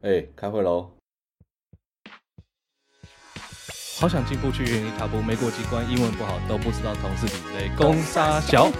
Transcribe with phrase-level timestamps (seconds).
[0.00, 0.92] 哎、欸，开会喽！
[3.98, 7.68] 好想进步去原地踏步，没过机关，英文不好，都不知道同事比类。
[7.76, 8.70] 攻杀小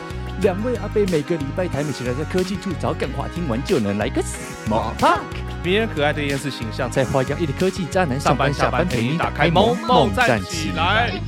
[0.43, 5.19] 两位阿贝每个礼拜台美起来在科技处找干话，听完就能来个 small talk。
[5.65, 11.21] 迷人可爱的厌世形象，在花样一的科技渣男上班下班陪你打开萌萌站起来。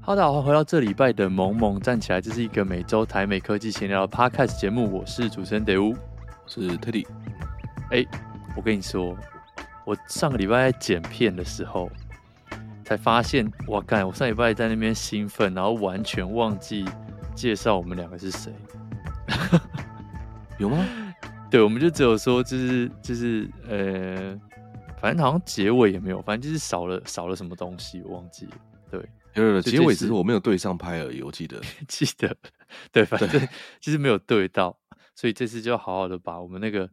[0.00, 6.09] 哈喽，大家好，回到这礼拜的萌萌站起来，这是一个每周台美科技闲聊的 podcast 节目，我是主持人德乌，我
[6.50, 7.06] 是 Teddy。
[7.90, 8.04] 哎，
[8.56, 9.16] 我跟你说，
[9.84, 11.90] 我上个礼拜在剪片的时候，
[12.84, 16.84] 才发现，哇干，我上礼拜在那边兴奋，然后完全忘记
[17.34, 18.52] 介绍我们两个是谁。
[20.58, 20.84] 有吗？
[21.50, 24.38] 对，我们就只有说，就是就是呃，
[25.00, 28.52] 反正好像结尾也没有，反正就是少了少了什么东西，我忘记了。
[28.90, 29.00] 对，
[29.34, 32.36] 有有有，结尾只是我没有对上拍而已，我记得 记得，
[32.92, 33.48] 对，反正
[33.80, 34.76] 就是没有对到，
[35.20, 36.88] 所以这次就好好的把我们那个。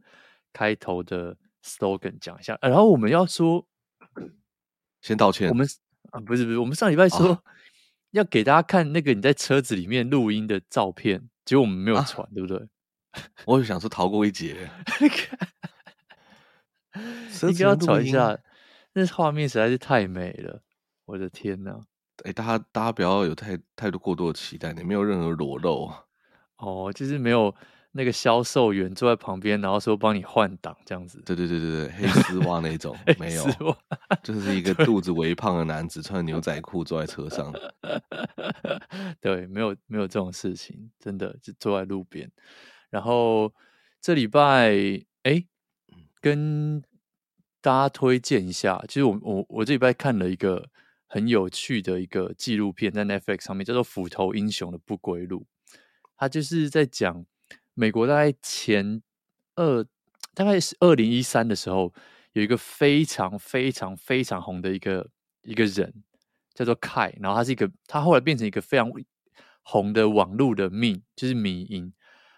[0.50, 3.64] 开头的 slogan 讲一下，然后我们要说，
[5.02, 5.50] 先道歉。
[5.50, 5.64] 我们
[6.10, 7.44] 啊，不是不是，我们上礼拜说
[8.12, 12.66] 要给大家看那个你在车子里面录音的照片，结果我们没有传，啊、对不对？
[13.44, 14.68] 我有想说逃过一劫，
[17.42, 18.36] 应该要传一下，
[18.94, 20.62] 那画面实在是太美了，
[21.04, 21.78] 我的天哪！
[22.24, 25.92] 哎，大家大家不要有太太多过多的期待，你没有任何裸露
[26.56, 27.54] 哦，就是没有。
[27.98, 31.20] 那个销售员坐在旁边，然后说帮你换挡这样子。
[31.26, 33.44] 对对对对对，黑 丝袜那种没有，
[34.22, 37.52] 就是一个 肚子微胖的男子穿牛仔裤坐在车上。
[39.20, 42.30] 对，没有没有这种事情，真的就坐在路边。
[42.88, 43.52] 然后
[44.00, 44.70] 这礼拜
[45.24, 45.44] 哎，
[46.20, 46.80] 跟
[47.60, 50.64] 大家推荐一下，其实我我我这礼拜看了一个
[51.08, 55.40] 很有趣的一个纪录片，在 Netflix 上面叫做《斧头英雄的不归路》，
[56.16, 57.26] 他就是在讲。
[57.78, 59.00] 美国大概前
[59.54, 59.84] 二，
[60.34, 61.94] 大概是二零一三的时候，
[62.32, 65.08] 有一个非常非常非常红的一个
[65.42, 66.02] 一个人，
[66.54, 67.16] 叫做凯。
[67.20, 68.90] 然后他是一个，他后来变成一个非常
[69.62, 71.92] 红的网络的 m 就是迷因。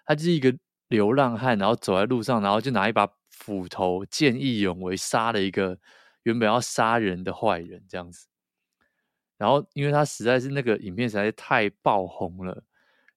[0.04, 0.54] 他就是一个
[0.88, 5.78] 流浪汉，然后走在路上，然后就拿一把斧头，见义勇为，杀了一个
[6.24, 8.26] 原本要杀人的坏人，这样子。
[9.38, 12.62] 然后，因为他实在是那个影片实在是太爆红了。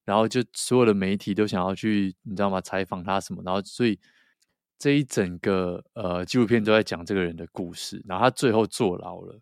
[0.04, 2.60] 然后就所有的媒体都想要去，你知道吗？
[2.60, 3.42] 采访他什么？
[3.44, 3.98] 然后所以
[4.78, 8.02] 这一整个呃纪录片都在讲这个人的故事。
[8.06, 9.40] 然后他最后坐牢了。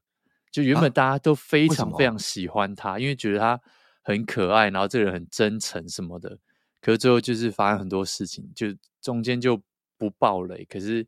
[0.51, 3.61] 就原本大家都非常非常喜欢他，因为觉得他
[4.03, 6.39] 很可爱，然后这个人很真诚什么的。
[6.81, 8.67] 可是最后就是发生很多事情，就
[9.01, 9.61] 中间就
[9.97, 10.65] 不爆雷。
[10.67, 11.07] 可是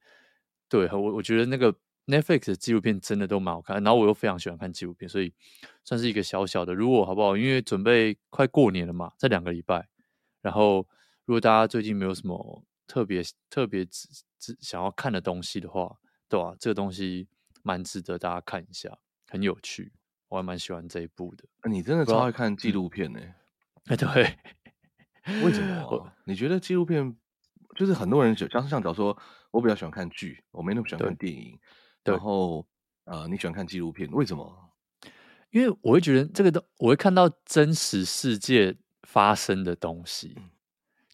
[0.68, 1.74] 对我我觉得那个。
[2.06, 5.32] Netflix 的纪录片真的都蛮好看，然后我又非常喜欢看纪录片，所以
[5.84, 6.74] 算是一个小小的。
[6.74, 7.36] 如果好不好？
[7.36, 9.88] 因为准备快过年了嘛，这两个礼拜。
[10.42, 10.86] 然后，
[11.24, 14.06] 如果大家最近没有什么特别特别只
[14.38, 15.96] 只想要看的东西的话，
[16.28, 16.56] 对吧、啊？
[16.60, 17.26] 这个东西
[17.62, 18.98] 蛮值得大家看一下，
[19.30, 19.90] 很有趣，
[20.28, 21.44] 我还蛮喜欢这一部的。
[21.70, 23.34] 你真的超爱看纪录片呢、欸？
[23.86, 24.38] 哎、嗯，对，
[25.42, 26.14] 为什么、啊？
[26.24, 27.16] 你觉得纪录片
[27.74, 29.16] 就是很多人就像像假如说，
[29.50, 31.58] 我比较喜欢看剧，我没那么喜欢看电影。
[32.04, 32.66] 然后，
[33.04, 34.10] 呃，你喜欢看纪录片？
[34.10, 34.70] 为什么？
[35.50, 40.36] 因为我会觉得这个东，我会看到真实世界发生的东西，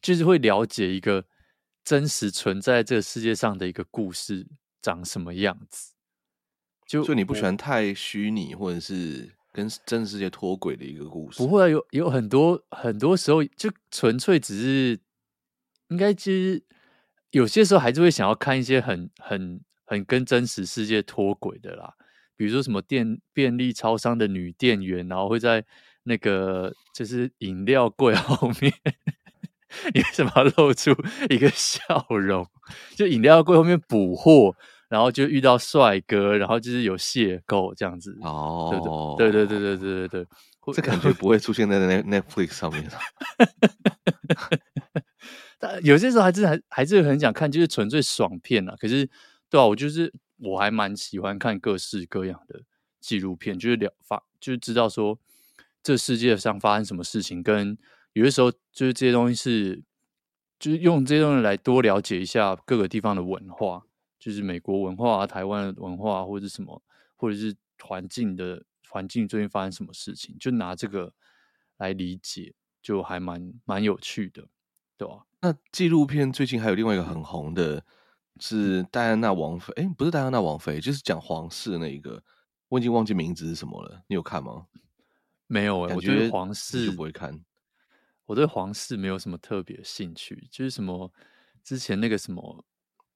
[0.01, 1.25] 就是会了解一个
[1.83, 4.47] 真实存在这个世界上的一个故事
[4.81, 5.93] 长什么样子。
[6.87, 11.37] 就就你不喜欢太虚拟或者是跟真实世界脱轨的一个故事？
[11.37, 14.99] 不会啊，有有很多很多时候就纯粹只是，
[15.89, 16.63] 应该其实
[17.29, 19.61] 有些时候还是会想要看一些很很。
[19.91, 21.95] 很跟真实世界脱轨的啦，
[22.37, 25.65] 比如说什么电便利超商的女店员，然后会在
[26.03, 28.71] 那个就是饮料柜 后面，
[29.93, 30.91] 你为什么要露出
[31.29, 32.47] 一个笑容？
[32.95, 34.55] 就饮料柜后面补货，
[34.87, 40.27] 然后就遇到帅哥，然后就是有邂逅这样子哦，对对对对对对对对，
[40.73, 42.87] 这感觉不会出现在那 Netflix 上面。
[45.59, 49.09] 但有些时候还是还还是很想看，就是纯粹爽片啊，可是。
[49.51, 52.63] 对啊，我就是我还蛮喜欢看各式各样的
[53.01, 55.19] 纪录片，就是了发，就是知道说
[55.83, 57.77] 这世界上发生什么事情，跟
[58.13, 59.83] 有的时候就是这些东西是，
[60.57, 63.83] 就是用这些东西来多了解一下各个地方的文化，
[64.17, 66.81] 就是美国文化、台湾文化，或者什么，
[67.17, 71.13] 或者是环境的环境最近发生什么事情，就拿这个
[71.75, 74.47] 来理解，就还蛮蛮有趣的，
[74.97, 75.25] 对吧？
[75.41, 77.83] 那纪录片最近还有另外一个很红的。
[78.41, 82.21] 是戴安娜王妃，哎，不是戴安娜王妃，就是讲皇室那一个，
[82.67, 84.03] 我已经忘记名字是什么了。
[84.07, 84.65] 你有看吗？
[85.45, 87.39] 没有哎，我觉得皇室就不会看。
[88.25, 91.11] 我对皇室没有什么特别兴趣，就是什么
[91.63, 92.65] 之前那个什么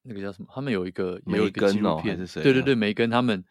[0.04, 0.50] 那个叫什么？
[0.54, 2.44] 他们有一个也有一个纪录片，是谁？
[2.44, 3.44] 对对对，梅根他们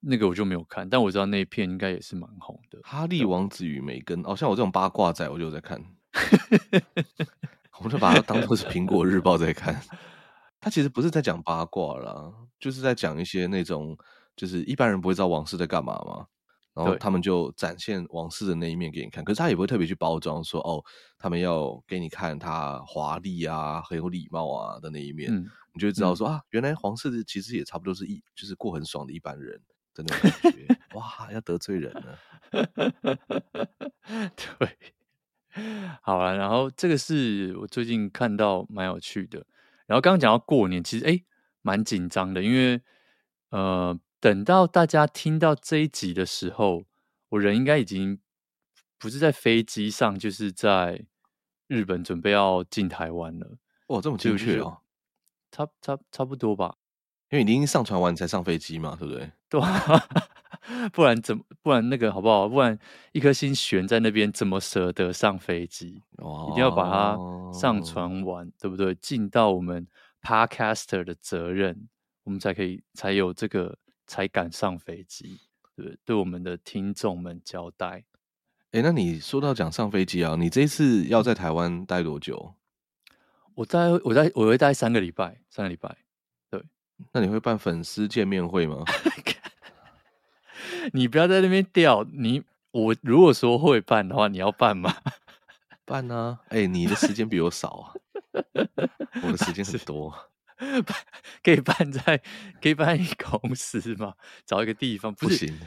[0.00, 2.78] 那个我就没有看，但我知道那一片应该也是蛮红的。
[2.84, 5.82] 哈利王子与梅根，哦，像我这种八卦仔，我就在看，
[7.82, 9.82] 我就把它当做是苹果日报在看。
[10.62, 13.98] 他其实不是在讲八卦啦，就是在讲一些那种，
[14.36, 16.26] 就是一般人不会知道王室在干嘛嘛。
[16.74, 20.82] 然后他们就展现王室的那一面给你看，可是他也不会特别去包装说哦，
[21.18, 29.60] 他们要给你看他华丽啊、很有礼貌啊的那一面，嗯、你就会知道说、嗯、啊，原来皇室其实也差不多是一就是过很爽的一般人
[29.92, 30.66] 的那种感觉。
[30.94, 32.18] 哇，要得罪人了。
[34.34, 34.78] 对，
[36.00, 39.44] 好了，然后这个是我最近看到蛮有趣的。
[39.92, 41.22] 然后刚刚讲到过年，其实哎，
[41.60, 42.80] 蛮紧张的，因为
[43.50, 43.98] 呃。
[44.22, 46.84] 等到大家听到这一集的时候，
[47.30, 48.20] 我人应该已经
[48.96, 51.04] 不是在飞机上，就是在
[51.66, 53.58] 日本准备要进台湾了。
[53.88, 54.82] 哇，这么精确哦，
[55.50, 56.76] 差差差不多吧？
[57.30, 59.32] 因为你已经上传完才上飞机嘛，对不对？
[59.50, 59.68] 对啊，
[60.92, 61.44] 不然怎么？
[61.62, 62.48] 不然那个好不好？
[62.48, 62.78] 不然
[63.12, 66.02] 一颗心悬在那边，怎么舍得上飞机？
[66.18, 67.18] 哦，一定要把它
[67.52, 68.94] 上传完，对不对？
[68.96, 69.86] 尽到我们
[70.22, 71.88] Podcaster 的责任，
[72.24, 73.78] 我们才可以才有这个。
[74.04, 75.38] 才敢上飞机，
[75.74, 78.04] 对不，对我们的听众们交代。
[78.72, 82.54] 哎，那你说到讲上飞机啊，你这一次要在台湾待多久？
[83.54, 85.96] 我待，我待，我会待三个礼拜，三个礼拜。
[86.50, 86.62] 对，
[87.12, 88.84] 那你会办粉丝见面会吗？
[90.92, 92.42] 你不要在那边吊你。
[92.72, 94.96] 我如果说会办的话，你要办吗？
[95.84, 96.40] 办啊！
[96.48, 97.92] 哎，你的时间比我少啊，
[99.22, 100.14] 我的时间很多。
[101.42, 102.22] 可以办在
[102.62, 104.14] 可以办一公司吗？
[104.46, 105.58] 找一个地方不，不行。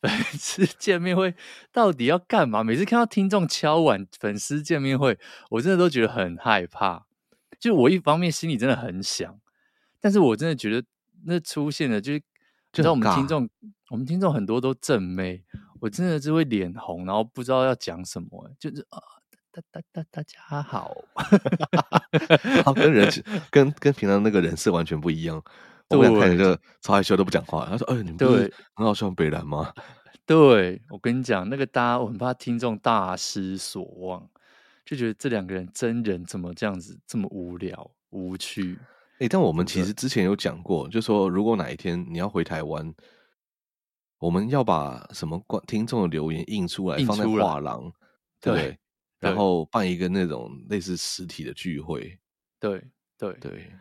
[0.00, 1.34] 粉丝见面会
[1.72, 2.62] 到底要干嘛？
[2.62, 5.18] 每次看到听众敲碗粉丝见面会，
[5.50, 7.06] 我真的都觉得很害怕。
[7.58, 9.40] 就我一方面心里真的很想，
[10.00, 10.86] 但是我真的觉得
[11.24, 12.22] 那出现的就是，
[12.74, 13.48] 就知道我们听众，
[13.90, 15.42] 我们听众很多都正妹，
[15.80, 19.00] 我真的是会脸红，然后不知道要讲什么，就是啊。
[19.54, 20.92] 大大大大家好，
[22.74, 23.08] 跟人
[23.52, 25.40] 跟跟平常那个人设完全不一样。
[25.90, 27.64] 我们看一个超害羞都不讲话。
[27.70, 29.72] 他说：“哎，你们不是很好像北兰吗？”
[30.26, 34.28] 对，我跟你讲，那个大家我很怕听众大失所望，
[34.84, 38.76] 就觉得这两个人真人怎么这样子这么无聊无趣。
[39.18, 42.94] 哎，但我们其实之前有讲过，就说如果哪一天你要回台湾，
[44.18, 47.92] 我们要把什么观听众的留言印出来，放在画廊，
[48.40, 48.78] 对。
[49.20, 52.18] 然后办一个那种类似实体的聚会，
[52.60, 52.84] 对
[53.16, 53.32] 对。
[53.40, 53.72] 对，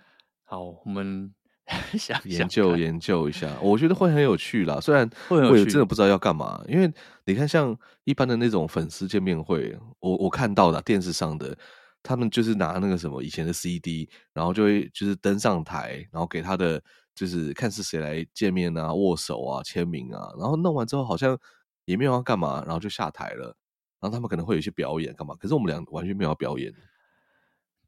[0.45, 1.29] 好，我们
[1.99, 2.97] 想研究研。
[2.97, 4.79] 究一下，我觉得会很有趣啦。
[4.79, 6.89] 虽然我也真的不知道要干嘛，因为
[7.25, 11.57] 你看，像一般的那种粉丝见面会，我我看到的电视上的，
[12.03, 16.83] 他们就是拿那个什么以前的 CD，然后就会就是登上台，然后给他的
[17.15, 21.39] 就是看是谁来见面啊、握手啊、签名啊，然后弄完之后好像
[21.85, 23.55] 也没有要干嘛，然后就下台了。
[23.99, 25.33] 然后他们可能会有一些表演干嘛？
[25.35, 26.73] 可是我们俩完全没有表演，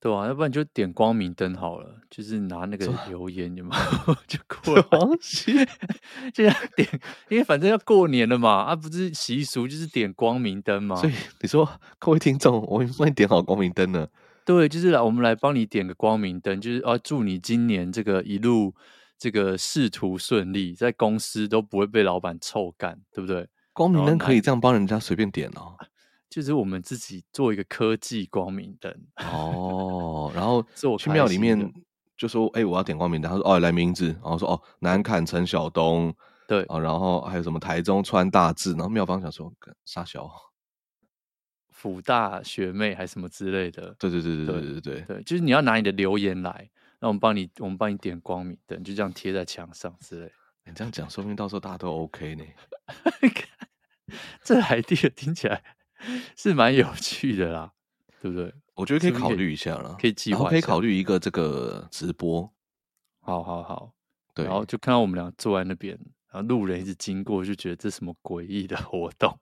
[0.05, 4.83] 对啊，要不然就点光明灯好了，就是拿那个留言， 有没有 就过来，
[5.17, 6.87] 就这样点，
[7.27, 10.95] 因为反正要过年了嘛，啊，不是习俗就是点光明灯嘛。
[10.95, 11.67] 所以你说
[11.97, 14.07] 各位听众，我帮你点好光明灯了。
[14.45, 18.75] 对，就是来我们来帮你点个光明灯，就是啊，祝你今年这个一路
[19.17, 23.47] 这个仕途顺利，在公司都不会被老板臭干，对不对？
[23.73, 25.75] 光明灯可以这样帮人家随便点哦。
[26.29, 30.65] 就是我们自己做一个科技光明灯哦，然后
[30.97, 31.71] 去庙里面
[32.17, 36.13] 就说：“哎、欸，我要点光明灯。”他说：“哦，来名字。”然后说：“哦，南坎陈晓东。”
[36.47, 39.51] 对啊，然后还有什么台中川大志，然后庙方想说
[39.85, 40.29] ：“杀小
[41.69, 50.31] 辅大学妹还是什么之类的。”对对对对对对对对，就是你要拿你的留言来，那我们帮你，我们帮你点光明灯，就这样贴在墙上之类。
[50.65, 52.43] 你这样讲，说明到时候大家都 OK 呢。
[54.43, 55.63] 这 idea 听起来。
[56.35, 57.71] 是蛮有趣的啦，
[58.21, 58.53] 对不对？
[58.75, 62.51] 我觉得可以考虑一下了，可以计划，可以考虑一个这个直播。
[63.21, 63.93] 好好好，
[64.33, 65.97] 对，然后就看到我们俩坐在那边，
[66.31, 69.39] 然后路人一直经过，就觉得这是什么诡异的活动。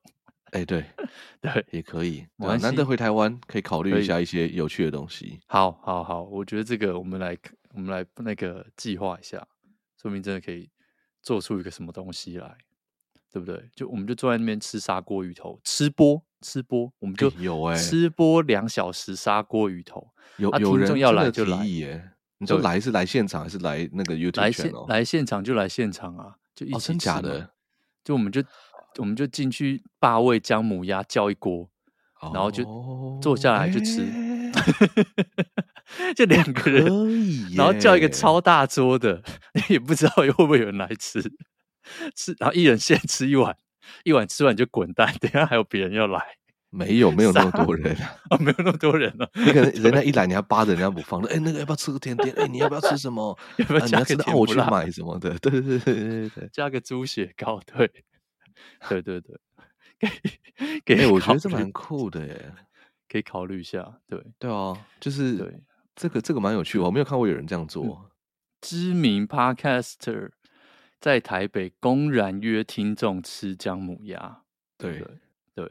[0.52, 0.86] 哎、欸，对
[1.42, 2.26] 对，也可以。
[2.38, 5.40] 难得回台湾，可以考虑一下一些有趣的东西。
[5.48, 7.36] 好好好，我觉得这个我们来，
[7.74, 9.46] 我们来那个计划一下，
[10.00, 10.70] 说明真的可以
[11.24, 12.56] 做出一个什么东西来，
[13.34, 13.70] 对不对？
[13.76, 16.24] 就我们就坐在那边吃砂锅鱼头，吃播。
[16.46, 22.12] 吃播，我们就有哎，吃播两小时砂锅鱼头，有有人要来就来耶。
[22.38, 26.88] 你说来是来现场还是来那个 YouTube 来现来现场就来现场啊，就一起吃。
[26.88, 27.50] 真假的？
[28.04, 28.44] 就我们就
[28.98, 31.70] 我们就进去霸位姜母鸭叫一锅，
[32.34, 32.66] 然后就
[33.22, 34.06] 坐下来就吃。
[36.14, 36.86] 就两个人，
[37.56, 39.24] 然后叫一个超大桌的，
[39.70, 41.22] 也不知道会不会有人来吃，
[42.16, 43.56] 吃，然后一人先吃一碗，
[44.04, 46.38] 一碗吃完就滚蛋，等下还有别人要来。
[46.76, 49.30] 没有，没有那么多人啊，哦，没有那么多人了。
[49.36, 52.34] 你可能人家一来，你要扒着人家不放，哎，那个要不要吃个甜点？
[52.36, 53.38] 哎，你要不要吃什么？
[53.58, 54.36] 要不要加个甜？
[54.36, 55.38] 我去买什么的？
[55.38, 57.92] 对对对对对对，加个猪血糕，对，
[58.90, 59.40] 对对对。
[60.98, 62.54] 哎，我觉得这蛮酷的耶，
[63.08, 64.00] 可以考虑一下。
[64.08, 65.54] 对对啊，就是对
[65.96, 68.10] 这个这个蛮有趣的，我没有看过有人这样做。
[68.62, 70.32] 知名 Podcaster
[71.04, 74.44] 在台北公然约听众吃姜母鸭，
[74.78, 75.06] 对
[75.54, 75.70] 对。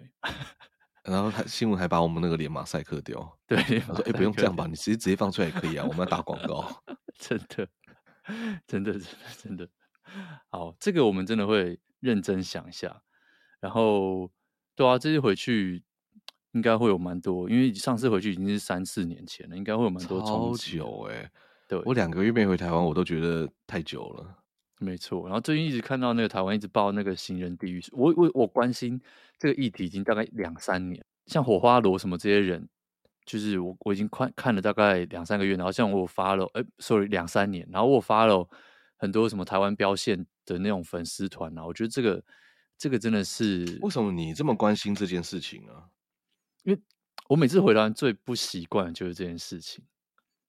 [1.05, 3.39] 然后他新闻还把我们那个脸马赛克掉。
[3.47, 6.71] 对，他说：“哎，不用这样吧，你直接直接放出来也可以啊，我们要打广告。
[7.19, 7.67] ”真的，
[8.67, 9.09] 真的，真的，
[9.43, 9.69] 真的。
[10.51, 13.03] 好，这个我们真的会认真想一下。
[13.59, 14.31] 然后，
[14.77, 15.83] 对啊，这次回去
[16.51, 20.21] 应该会有蛮多，因为上次回去已经是三四年前了，应该会有蛮多。
[20.21, 21.31] 超久哎、欸，
[21.67, 24.42] 对，我两个月没回台湾，我都觉得太久了。
[24.83, 29.01] 没错，然后最近一直看到那个台湾一直报那个行人地狱，我我我关心
[29.39, 31.05] 这个议题已经大概两三年。
[31.27, 32.69] 像火花罗什么这些人，
[33.25, 38.47] 就是我我已经看看了大概两三个月，然后像我发了，哎，sorry，两三年，然后我发了
[38.97, 42.25] 很多什么台湾标线的那种粉丝团啊，我觉得这个
[42.77, 45.87] 这个真的是为什么你这么关心这件事情啊？
[46.65, 46.81] 因为
[47.29, 49.85] 我每次回来最不习惯的就是这件事情，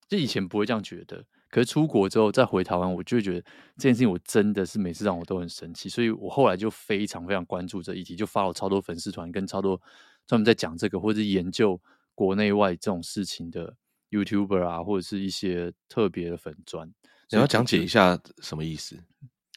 [0.09, 1.23] 就以前不会这样觉得。
[1.53, 3.41] 可是出国之后再回台湾，我就会觉得
[3.77, 9.79] 这件事情我真的是每次让我都很生气，所以我后来就非常非常关注这议题，就发了超多粉丝团跟超多
[10.25, 11.79] 专门在讲这个或者是研究
[12.15, 13.75] 国内外这种事情的
[14.09, 16.91] YouTuber 啊，或者是一些特别的粉砖。
[17.29, 18.95] 你要讲解一下什么意思？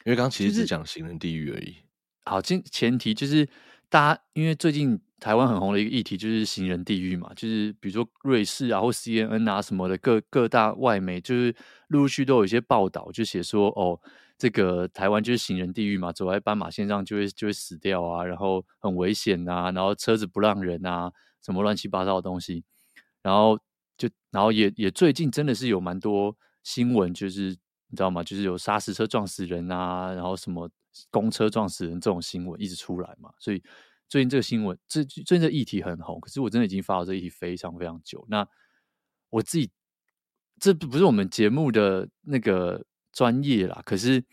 [0.05, 1.65] 因为刚刚其实只讲行人地狱而已。
[1.65, 1.83] 就是、
[2.25, 3.49] 好，前前提就是
[3.89, 5.01] 大家因为最近。
[5.19, 11.55] 台湾很红的一个议题就是行人地狱嘛，就是比如说瑞士啊或 CNN 啊什么的各各大外媒，就是
[11.87, 13.99] 陆陆续都有一些报道，就写说哦，
[14.37, 22.63] 这个台湾就是行人地狱嘛，走在斑马线上就会就会死掉啊，然后很危险啊，然后车子不让人啊，什么乱七八糟的东西，
[23.23, 23.57] 然后
[23.97, 27.49] 就然后也也最近真的是有蛮多新闻，就是
[27.89, 28.23] 你知道吗？
[28.23, 30.69] 就是有砂石车撞死人啊，然后什么
[31.09, 33.63] 公车撞死人这种新闻一直出来嘛，所以。
[34.09, 38.25] 最近这个新闻，这最近这议题很红，可是我真的已经发了这议题非常非常久。
[38.29, 38.47] 那
[39.29, 39.69] 我自己
[40.59, 44.23] 这不是我们节目的那个专业啦，可是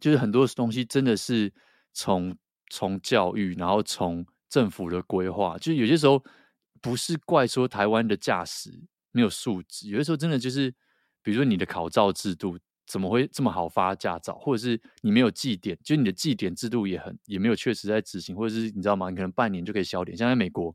[0.00, 1.52] 就是很多东西真的是
[1.92, 2.36] 从
[2.70, 6.24] 从教育，然后从政府的规划，就有些时候
[6.80, 8.80] 不是怪说台湾的驾驶
[9.12, 10.70] 没有素质，有些时候真的就是
[11.22, 12.58] 比如说你的考照制度。
[12.88, 14.34] 怎么会这么好发驾照？
[14.38, 19.10] 或者是你没有记点，就是你的记点制度也很也没有确实在执行，或者是你知道吗？
[19.10, 20.16] 你可能半年就可以消点。
[20.16, 20.74] 像在美国，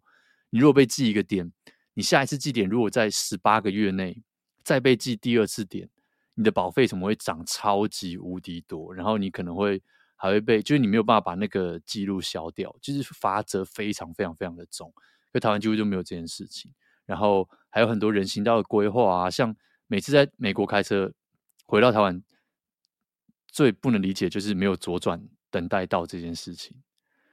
[0.51, 1.51] 你如果被记一个点，
[1.95, 4.21] 你下一次记点如果在十八个月内
[4.63, 5.89] 再被记第二次点，
[6.35, 8.93] 你的保费怎么会涨超级无敌多？
[8.93, 9.81] 然后你可能会
[10.15, 14.93] 还会被，就是你没有办法把那个记录消掉，就是罚则非常非常非常的重。
[15.31, 16.71] 在台湾几乎就没有这件事情。
[17.05, 19.55] 然后还有很多人行道的规划啊，像
[19.87, 21.11] 每次在美国开车。
[21.65, 22.21] 回到台湾，
[23.47, 26.77] 最不能理解就是没有左转等待道这件事情，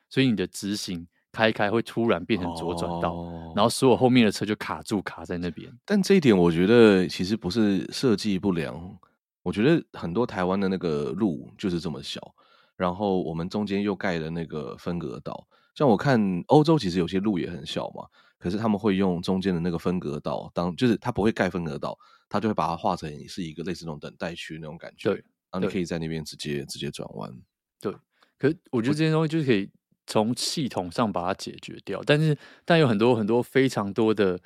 [0.08, 5.70] 所以你的直行开开会突然变成左转道，哦，然后所有后面的车就卡住卡在那边。
[5.84, 8.99] 但这一点我觉得其实不是设计不良，
[9.42, 12.20] 我觉得很多台湾的那个路就是这么小，
[12.76, 18.06] 然后我们中间又盖了那个分隔道，像我看欧洲其实有些路也很小嘛，
[18.38, 21.99] 可是他们会用中间的那个分隔道当，就是他不会盖分隔道。
[22.30, 25.16] 他就会把它画成是一个类似那种等待区那种感觉，对，
[25.50, 27.30] 然后你可以在那边直接直接转弯。
[27.80, 27.92] 对，
[28.38, 29.68] 可是我觉得这些东西就是可以
[30.06, 34.40] 从系统上把它解决掉，但是但有很多很多非常多的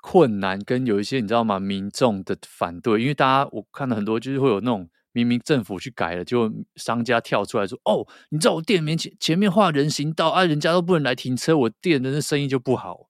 [0.00, 1.60] 困难，跟有一些你知道吗？
[1.60, 13.09] 民众的反对，因为大家我看到很多就是会有那种明明政府去改了，就商家跳出来说：“哦，你知道我店面前前面画人行道啊，人家都不能来停车，我店的那生意就不好。”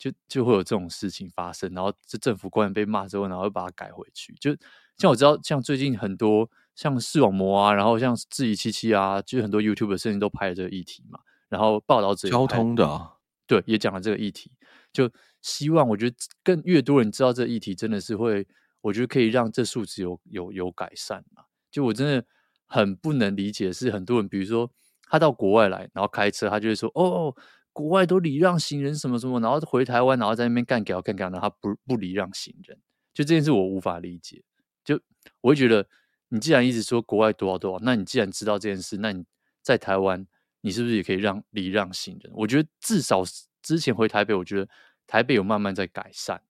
[0.00, 4.34] 就就会有这种事情发生，然后这政府官员被骂之后，然后又把它改回去。
[4.40, 4.56] 就
[4.96, 11.20] 像我知道，像最近很多像视网膜啊，然后像质疑七七啊，就是很多 YouTube 甚至都拍了这个议题嘛。
[11.50, 13.12] 然后报道者交通的、啊，
[13.46, 14.50] 对，也讲了这个议题。
[14.90, 15.10] 就
[15.42, 18.48] 希望我觉得更越多人知道这个议题，真的是会，
[18.80, 21.42] 我觉得可以让这数字有有有改善嘛。
[21.70, 22.24] 就我真的
[22.64, 24.70] 很不能理解，是很多人，比如说
[25.10, 27.36] 他到国外来，然后开车，他就会说哦。
[27.72, 32.76] 国外都礼让行人什么什么，然后回台湾，然后在那边干屌干屌，然后他不不礼让行人，
[33.14, 34.42] 就这件事我无法理解。
[34.84, 35.00] 就
[35.40, 35.86] 我会觉得，
[36.28, 39.24] 你既然一直说国外多少多少，那你既然知道这件事，那你
[39.62, 40.26] 在台湾，
[40.62, 42.32] 你是不是也可以让礼让行人？
[42.34, 43.22] 我觉得至少
[43.62, 44.68] 之前回台北，我觉得
[45.06, 46.40] 台北有慢慢在改善，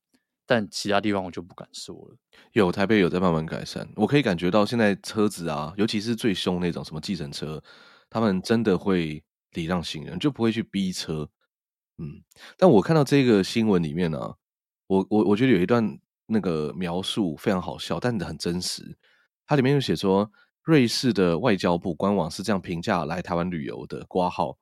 [0.46, 2.16] 但其他地方我就不敢说了。
[2.52, 7.62] 有台北有在慢慢改善，我可以感觉到现在车子啊，尤其是最凶那种什么计程车，
[8.08, 11.28] 他们真的会礼让行人，就不会去逼车。
[11.98, 12.22] 嗯，
[12.56, 14.18] 但我看到这个新闻里面呢、
[14.86, 18.96] 我我我觉得有一段那个描述非常好笑，但很真实。
[19.46, 20.30] 它里面就写说，
[20.62, 24.56] 瑞士的外交部官网是这样评价来台湾旅游的：挂号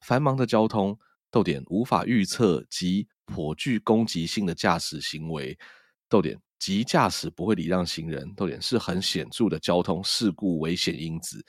[0.00, 0.98] 繁忙的交通，
[1.30, 5.58] 逗点无法预测及颇具攻击性的驾驶行为，
[6.08, 11.44] 逗点及驾驶不会礼让行人，逗点是很显著的交通事故危险因子，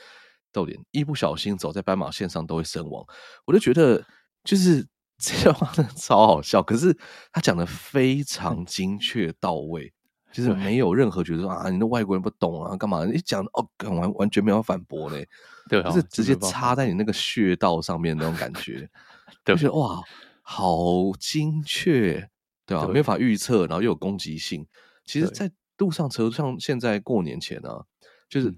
[0.55, 3.05] 逗点一不小心走在斑马线上都会身亡。
[3.45, 4.03] 我就觉得
[4.43, 4.87] 就是。
[5.17, 6.93] 这句话真的超好笑，可是
[7.31, 9.93] 他讲的非常精确到位，
[10.29, 13.05] 就是没有任何觉得说啊，你的外国人不懂啊，干嘛？
[13.05, 15.25] 你讲哦，完完全没有反驳嘞，
[15.71, 18.89] 对，就是直接插在你那个穴道上面那种感觉，
[19.45, 20.03] 就觉得哇，
[20.41, 22.29] 好精确，
[22.65, 22.87] 对吧、啊？
[22.89, 24.67] 没法预测，然后又有攻击性。
[25.05, 27.85] 其实，在路上车，像现在过年前呢、啊，
[28.27, 28.53] 就是。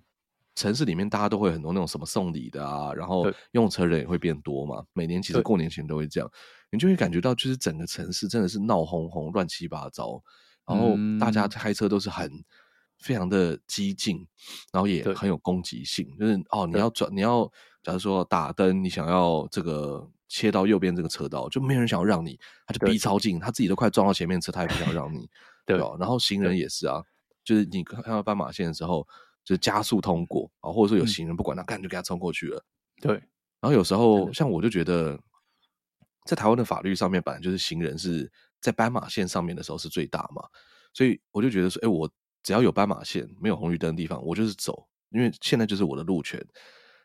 [0.57, 4.83] 城市里面大家都会很多那种什么送礼的啊，然后用车人也会变多嘛。
[4.91, 6.27] 每年其实过年前都会这样，
[6.71, 10.19] 你就会感觉到就是整个城市真的是闹哄哄、乱七八糟，
[10.65, 12.27] 然后大家开车都是很
[12.97, 14.27] 非常的激进，
[14.73, 16.11] 然后也很有攻击性。
[16.17, 17.45] 就是哦，你要转，你要
[17.83, 22.35] 假如说打灯，你想要这个切到右边这个车道，就没有人想要让你，
[22.65, 25.29] 他就逼超近，他自己都快撞到前面车，他也不想让你，
[25.67, 25.95] 对吧？
[25.99, 27.03] 然后行人也是啊，
[27.43, 29.07] 就是你看到斑马线的时候。
[29.47, 32.61] 就是加速通过啊，或者说有行人不管他，干、嗯、就给他冲过去了。
[32.99, 33.13] 对，
[33.61, 35.17] 然后有时候像我就觉得，
[36.25, 40.43] 在台湾的法律上面，本来就是行人是在斑马线上面的时候是最大嘛，
[40.91, 42.11] 所以我就觉得说，哎，我
[42.43, 46.45] 只要有斑马线，没有红绿灯的地方，我就是走，因为现在就是我的路权。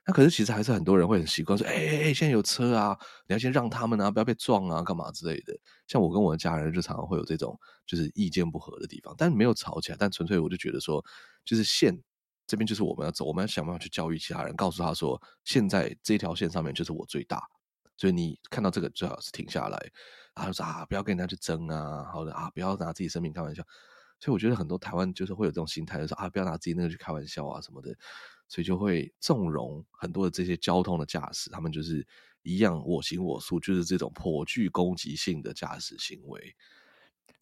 [0.05, 5.57] 那可是其实还是很多人会很习惯说，哎哎哎，现在有车啊，你要先让他们啊，不要被撞啊，干嘛之类的。
[5.87, 7.57] 像我跟我的家人就常常会有这种
[7.87, 11.05] 就是意见不合的地方，但没有吵起来，但纯粹我就觉得说，
[11.45, 11.97] 就是线。
[12.53, 17.43] 这边就是我们要走，我们要想办法去教育其他人，告诉他说，现在这条线上面就是我最大，
[17.97, 19.91] 所以你看到这个最好是停下来，
[20.37, 23.63] 然后说啊，不要跟人家去争啊，好的啊，不要拿自己生命开玩笑。
[24.21, 27.97] 所以我觉得很多台湾就是会有这种心态，就是啊，不要拿自己那个去开玩笑啊什么的，
[28.49, 32.07] 所以就会纵容很多的这些交通的驾驶，他们就是
[32.43, 36.55] 一样我行我素，就是这种颇具攻击性的驾驶行为。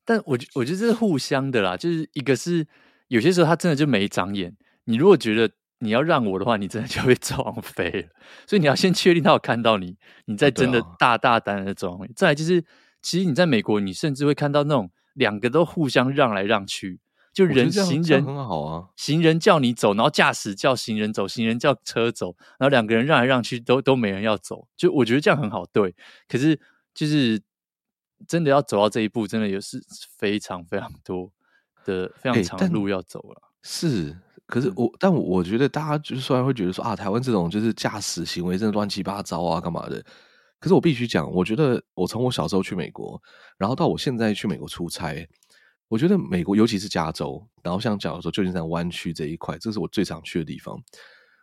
[0.05, 2.65] 但我我觉得这是互相的啦，就是一个是
[3.09, 4.57] 有些时候他真的就没长眼。
[4.91, 5.49] 你如果觉得
[5.79, 8.09] 你要让我的话，你真的就会 撞飞了。
[8.47, 11.97] 所以你要先确定他有看到你，你再真的大大胆的撞。
[12.17, 12.65] 再来就是，
[13.01, 16.99] 其实你在美国，你甚至会看到那种两个都互相让来让去，
[17.33, 24.67] 就人行人很好啊，行人叫你走，然后驾驶叫行人走，行人叫车走，然后两个人让来让去，都都没人要走。
[24.77, 25.95] 就我觉得这样很好，对。
[26.29, 26.59] 可是
[26.93, 27.41] 就是
[28.27, 29.81] 真的要走到这一步，真的也是
[30.19, 31.31] 非常非常多
[31.85, 33.41] 的非常长的路要走了。
[33.63, 34.19] 是。
[34.51, 40.05] 可是我，嗯、但我觉得大家就是虽然会觉得说啊，台湾这种就是驾驶行为真的乱七八糟啊，干嘛的？
[40.59, 43.19] 可是我必须讲，我觉得我从我小时候去美国，
[43.57, 45.27] 然后到我现在去美国出差，
[45.89, 50.77] 我觉得美国尤其是加州，然后像假如说旧金山湾区这一块，这是我最常去的地方。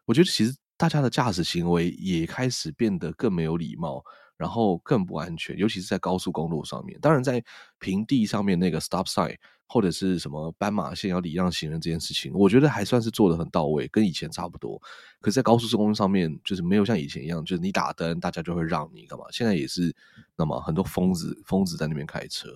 [0.06, 4.04] 我觉得其实大家的驾驶行为也开始变得更没有礼貌。
[4.38, 6.98] 然后更不安全，尤其是在高速公路上面。
[7.02, 7.44] 当然，在
[7.80, 9.36] 平地上面那个 stop sign
[9.68, 14.82] 或者是什么斑马线要礼让行人这件事情，我觉得还算是做的很到位，跟以前差不多。
[15.20, 19.26] 可是，在高速公路上面，就是没有像以前一样，就是你打灯，大家就会让你干嘛？
[19.32, 19.94] 现在也是，
[20.38, 22.56] 那么很多疯子疯子在那边开车，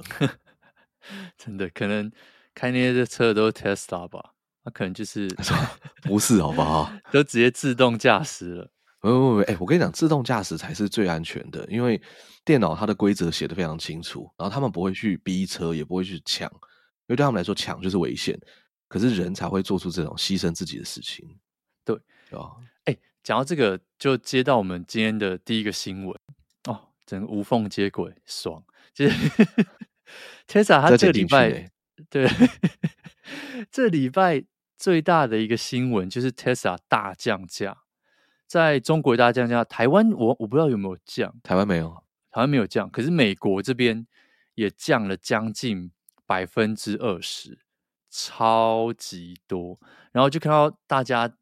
[1.37, 2.11] 真的可能
[2.53, 4.33] 开那些车都是 Tesla 吧？
[4.63, 5.27] 那可能就是
[6.03, 6.93] 不是好不好？
[7.11, 8.71] 都直接自动驾驶了。
[9.01, 11.99] 不不不，哎，我跟你讲，自动驾驶才是最安全的，因为
[12.45, 18.39] 电脑它的规则写的非常清楚，然后他们不会去逼车，也不会去抢，因为对他们来说抢就是危险，
[18.87, 21.27] 可是人才会做出这种牺牲自己的事情。
[21.83, 21.95] 对，
[22.29, 22.53] 啊，
[22.85, 26.15] 哎，讲到这个，就接到我们今天的第一个新闻
[26.65, 28.63] 哦，整个无缝接轨，爽！
[28.93, 29.15] 就是
[30.47, 31.71] Tesla 它这个礼拜，
[32.09, 32.29] 对，
[33.71, 34.43] 这礼拜
[34.77, 37.79] 最大的一个新闻就是 Tesla 大降价。
[38.51, 44.05] 在中国大降价，台湾我我不知道有没有降，台湾没有，台湾没有降，可是美国这边
[44.55, 45.89] 也降了将近
[46.25, 47.59] 百分之二十，
[48.09, 49.79] 超级多。
[50.11, 51.33] 然后就看到大家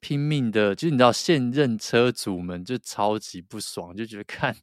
[0.00, 4.56] 拼命的，就是你知道现任车主们就超级不爽，就觉得 看，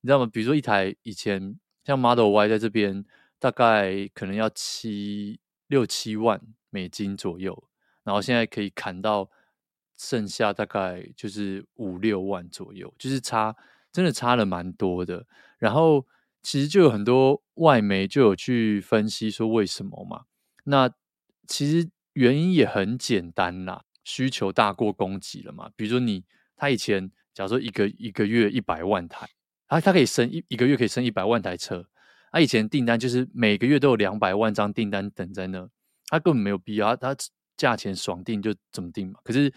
[0.00, 0.26] 你知道吗？
[0.26, 3.04] 比如说一台以前像 Model Y 在这边
[3.38, 7.62] 大概可能要七六七万美金左右，
[8.02, 9.30] 然后现在可以砍到。
[10.02, 13.54] 剩下大概就是五六万左右，就是差
[13.92, 15.24] 真的差了蛮多的。
[15.58, 16.04] 然后
[16.42, 20.24] 其实就有很多外媒就有去分析说为什么嘛。
[20.64, 20.90] 那
[21.46, 25.70] 其实原因也很简单啦，需求大过供给了嘛。
[25.76, 26.24] 比如说你
[26.56, 29.28] 他以前假如说一个一个月一百万台，
[29.68, 31.86] 他他可以生一一个月可以生一百万台车，
[32.32, 35.68] 他以前订单就是每个月都有两百万张订单等在那，
[36.08, 37.16] 他根本没有必要，他
[37.56, 39.20] 价钱爽定就怎么定嘛。
[39.22, 39.52] 可是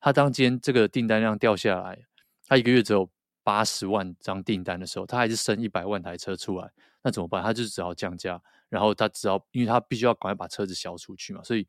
[0.00, 1.98] 他当今天这个订单量掉下来，
[2.46, 3.08] 他一个月只有
[3.42, 6.70] 八十万张订单的时候，他还是生一百万台车出来，
[7.02, 7.42] 那怎么办？
[7.42, 11.66] 他就只好降价，然后他只要，因为他必须要赶快把车子销出去嘛，所以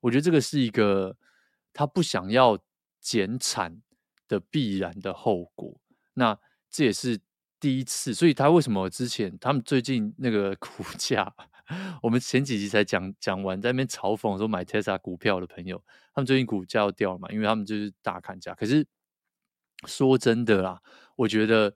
[0.00, 1.16] 我觉得这个是一个
[1.72, 2.58] 他不想要
[3.00, 3.80] 减产
[4.28, 5.80] 的必然的后果。
[6.14, 6.38] 那
[6.70, 7.18] 这也是
[7.58, 11.32] 第一次，所以他为什么之前他们最近那个 股价？
[12.02, 15.82] 我们前几集才讲讲完，在那边嘲讽说买 Tesla 股票的朋友，
[16.14, 17.28] 他们最近股价要掉了嘛？
[17.30, 18.54] 因为他们就是大砍价。
[18.54, 18.86] 可是
[19.86, 20.80] 说真的啦，
[21.16, 21.70] 我觉得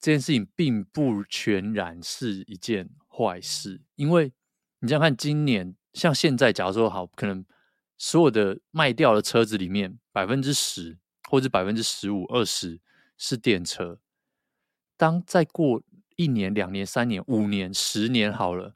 [0.00, 4.32] 这件事情并不全然是一件坏事，因为
[4.80, 7.44] 你这样看，今年像现在，假如说好，可能
[7.96, 12.80] 所有的卖掉的车子里面，百分之十或者百分之十五、二十
[13.16, 13.98] 是电车。
[14.96, 15.82] 当再过
[16.16, 18.74] 一年、两年、三年、五年、十年好了。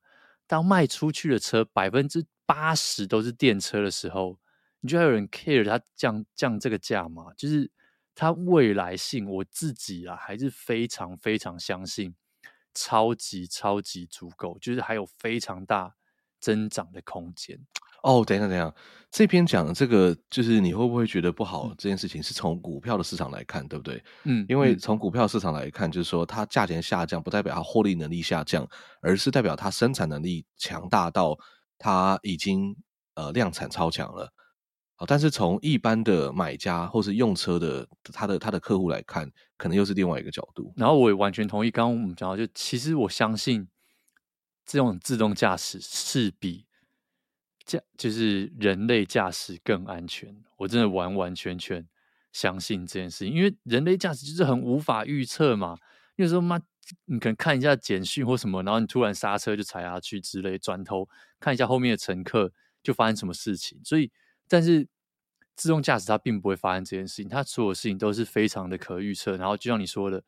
[0.52, 4.38] 当卖出去的车百分之八十都是电车的时候，
[4.80, 7.32] 你觉得有人 care 它降降这个价吗？
[7.38, 7.70] 就是
[8.14, 12.14] 它未来性，我自己啊还是非常非常相信，
[12.74, 15.94] 超级超级足够，就是还有非常大
[16.38, 17.58] 增长的空间。
[18.02, 18.74] 哦，等一下，等一下，
[19.10, 21.72] 这篇讲的这个，就是你会不会觉得不好？
[21.78, 24.02] 这件事情是从股票的市场来看，对不对？
[24.24, 28.68] 嗯，因为从股票市场来看，就是说它价钱下降，不代表它获利能力下降，
[29.00, 31.38] 而是代表它生产能力强大到
[31.78, 32.76] 它已经
[33.14, 34.32] 呃量产超强了。
[34.96, 40.72] 好，但是从一般的买家或是用车的他的他的客户来看，可能又是另外一个角度。
[40.76, 43.68] 然后我也完全同意刚刚我们讲到，就其实我相信
[44.66, 46.66] 这种自动驾驶是比。
[47.64, 51.86] 驾就是人类驾驶更安全，我真的完完全全
[52.32, 55.76] 相信这件事情，因为人类驾驶就是很无法预测嘛。
[56.16, 56.60] 有时候妈，
[57.06, 61.08] 你可能看一下简讯或什么，然后你突然刹车就踩下去之类，转头
[61.40, 63.80] 看一下后面的乘客就发生什么事情。
[63.84, 64.10] 所以，
[64.48, 64.86] 但是
[65.56, 69.36] 自动驾驶它并不会发生这件事情，它所有事情都是非常的可预测。
[69.36, 70.22] 然后就像你说的，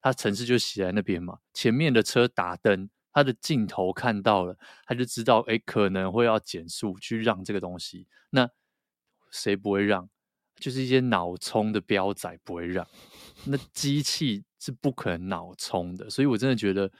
[0.00, 2.90] 它城市就写在那边嘛，前面的车打灯。
[3.12, 8.06] 他的镜头看到了，他就知道，哎，可能会要减速去让这个东西。
[8.30, 8.48] 那
[9.30, 10.08] 谁不会让？
[10.56, 12.86] 就是一些脑冲的标仔不会让。
[13.46, 16.10] 那机器是不可能脑冲的。
[16.10, 16.90] 所以我真的觉得，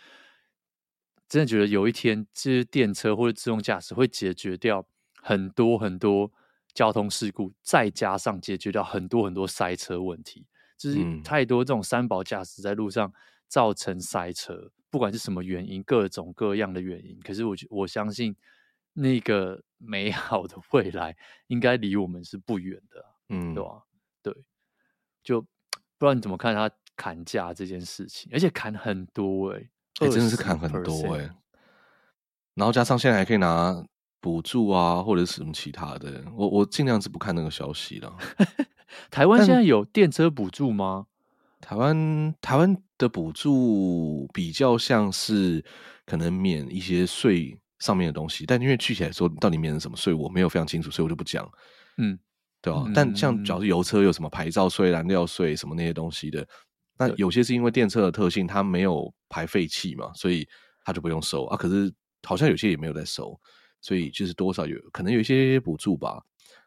[1.28, 4.86] 真的觉得有一天，这些电车或者自动驾驶会解决掉
[5.20, 6.32] 很多很多
[6.72, 10.46] 交通事故，再加上解决掉很多很多塞车问题。
[10.78, 13.12] 就是太多这种三宝驾驶在路上
[13.46, 14.72] 造成塞车。
[14.90, 18.34] 不管是什么原因，各种各样的原因，可是我我相信
[18.92, 23.84] 那个 美好的未来应该离我们是不远的，嗯，对吧？
[24.22, 24.34] 对，
[25.22, 25.40] 就
[25.96, 31.30] 不知道你怎么看他砍价这件事情，而且砍很多哎、欸，哎、欸，真的是砍很多哎、欸，
[32.54, 33.82] 然后加上现在还可以拿
[34.20, 38.14] 补助啊，或者是什么其他的，我我尽量是不看那个消息了。
[39.10, 41.06] 台湾现在有电车补助吗？
[41.60, 45.64] 台湾台湾的补助比较像是
[46.06, 51.48] 可能免一些税上面的东西，但因为具体来说到底免了什么税，我没有非常清楚，所以我就不讲。
[51.98, 52.18] 嗯，
[52.62, 52.82] 对吧？
[52.86, 56.46] 嗯、但像主要是油车有什么牌照税、燃料税什么那些东西的，
[56.98, 60.48] 那有些是因为电车的特性，它没有排废气嘛，所以
[60.84, 61.56] 它就不用收啊。
[61.56, 61.92] 可是
[62.22, 63.38] 好像有些也没有在收，
[63.80, 66.22] 所以就是多少有可能有一些补助吧。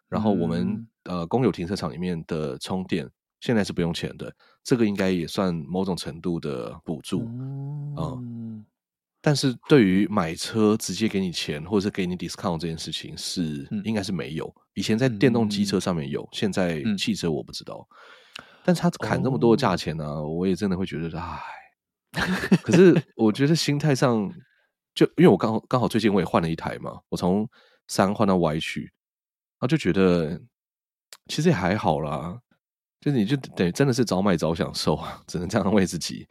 [0.07, 0.67] 然后我们、
[1.05, 3.09] 嗯、呃公有停车场里面的充电。
[3.43, 8.65] 现在是不用钱的，这个应该也算某种程度的补助，嗯，嗯，
[9.19, 14.49] 但是对于买车直接给你钱或者是给你 discount 这件事情是、嗯、应该是没有。
[14.75, 17.85] 以前在电动机车上面有，嗯、现在汽车我不知道。
[18.39, 21.41] 嗯、但是他砍这么多的价钱呢、啊，哦、我也真的会觉得，唉。
[22.61, 24.31] 可是我觉得心态上，
[24.95, 27.45] 就因为我刚好刚好最近我也换了一台嘛，我从
[27.89, 30.39] 三换到 Y 去，然后就觉得
[31.27, 32.39] 其实也还好啦。
[33.03, 36.25] 就是你就等于真的是早买早享受啊，只能这样安慰自己，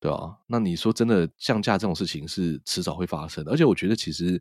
[0.00, 0.38] 对吧？
[0.46, 4.40] 那你说真的降价这种事情是迟早会发生的，而且我觉得其实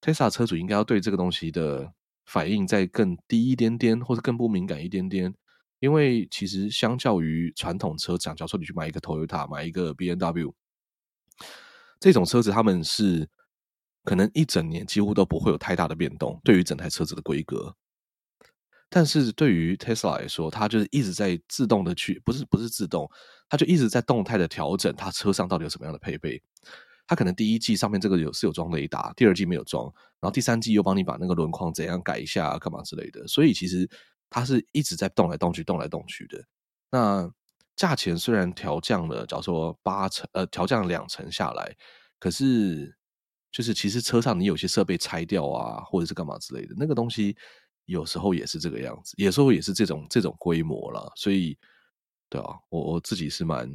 [0.00, 1.92] Tesla 车主应该要对这个东西的
[2.26, 5.34] 反应再更低一点点，或者更不敏感一点点，
[5.80, 10.52] 因为其实相较于传统车厂，假如说你去买一个 Toyota，买一个 BMW
[11.98, 13.28] 这种车子，他们是
[14.04, 17.74] 可能一整年几乎都不会有太大的变动，对于整台车子的规格。
[18.92, 23.08] 但是对于 Tesla 来说，它就是一直在自动的去，不是不是自动，
[23.48, 26.42] 它就一直在动态的调整它车上到底有什么样的配备。
[27.06, 29.84] 它可能第一季上面这个有是有装雷达，第二季没有装，
[30.20, 33.24] 然后第三季又帮你把那个轮框怎样改一下，干嘛之类的。
[33.28, 33.88] 所以其实
[34.28, 36.44] 它是一直在动来动去，动来动去的。
[36.90, 37.32] 那
[37.76, 41.76] 价钱虽然调降了，假如说八成，呃，调降两成下来，
[42.18, 42.92] 可是
[43.52, 47.36] 就是其实车上你有些设备拆掉啊，或者是干嘛之类的，那个东西。
[47.90, 51.58] 有时候也是这个样子，有时候也是这种这种规模了，所以，
[52.28, 53.68] 对啊，我我自己是蛮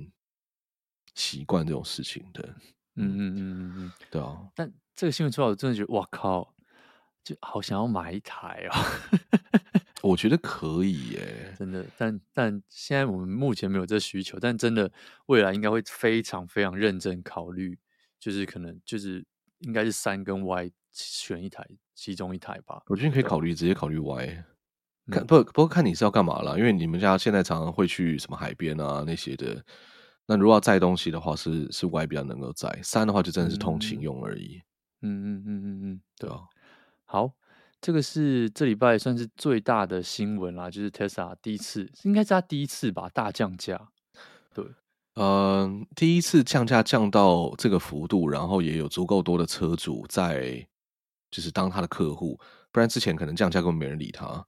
[1.15, 2.41] 习惯这种事情的，
[2.95, 4.49] 嗯嗯嗯嗯嗯，对啊。
[4.55, 6.55] 但这个新闻出来，我真的觉得，哇靠，
[7.25, 8.79] 就好想要买一台啊！
[10.01, 11.85] 我觉得可以耶，真的。
[11.97, 14.89] 但但现在我们目前没有这需求，但真的
[15.25, 17.77] 未来应该会非常非常认真考虑，
[18.19, 19.25] 就是可能就是
[19.59, 21.67] 应该是三跟 Y 选一台。
[21.95, 24.43] 其中一台吧，我觉得你可以考虑直接考虑 Y，
[25.09, 29.63] 看不不过看你是要干嘛啦，因为你们家现在常常会去什么海边啊那些的，
[30.25, 34.61] 那如果要载东西的话是，是是 Y 比较能够载，三的话就真的是通勤用而已。
[35.01, 36.41] 嗯嗯嗯嗯嗯，对啊。
[37.05, 37.31] 好，
[37.79, 43.89] 这个是这礼拜算是最大的新闻啦，就是 Tesla 第一次，应该是它第一次吧，大降价。
[44.53, 44.65] 对，
[45.13, 50.67] 嗯、呃，第一次降价降到这个幅度，然后也有足够多的车主在。
[51.35, 52.39] 就是当他的客户，
[52.71, 54.47] 不然之前可能降价根本没人理他。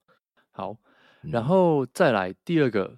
[0.51, 0.77] 好，
[1.21, 2.97] 然后再来第二个，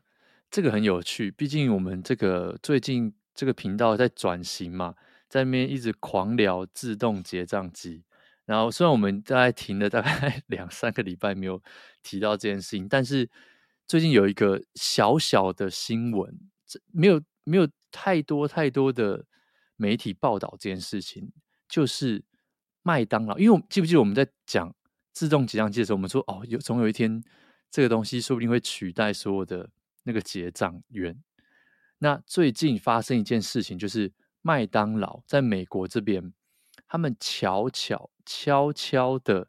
[0.51, 4.93] 这个很有趣，毕竟我们这个最近这个频道在转型嘛，
[5.27, 8.03] 在那边一直狂聊自动结账机。
[8.45, 11.59] 然后虽然我们大概停了大概 两三个礼拜没有
[12.03, 13.27] 提到这件事情，但是
[13.87, 16.39] 最近有一个小小的新闻，
[16.93, 19.25] 没有没有太多太多的
[19.77, 21.31] 媒体报道这件事情，
[21.67, 22.23] 就是。
[22.89, 24.73] 麦当劳，因为我记不记得我们在讲
[25.13, 27.23] 自动结账机的时候，我们说哦，有总有一天
[27.69, 29.69] 这个东西说不定会取代所有的
[30.01, 31.15] 那个结账员。
[31.99, 36.33] 那最近发生一件事情，就是麦当劳在美国这边，
[36.87, 39.47] 他们悄悄悄悄的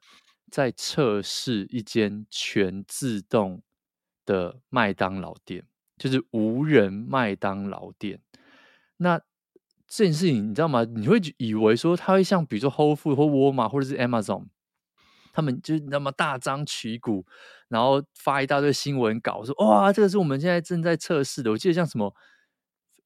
[0.51, 3.63] 在测试一间全自动
[4.27, 5.65] 的麦当劳店，
[5.97, 8.21] 就是无人麦当劳店。
[8.99, 9.19] 那
[9.93, 10.85] 这件事情你知道吗？
[10.85, 14.47] 你会以为说他会像比如说 Whole Foods 或沃尔玛或者是 Amazon，
[15.33, 17.27] 他们就是那么大张旗鼓，
[17.67, 21.51] 然后发一大堆新闻稿说哇，这个是我们现在正在测试的。
[21.51, 22.15] 我记得像什么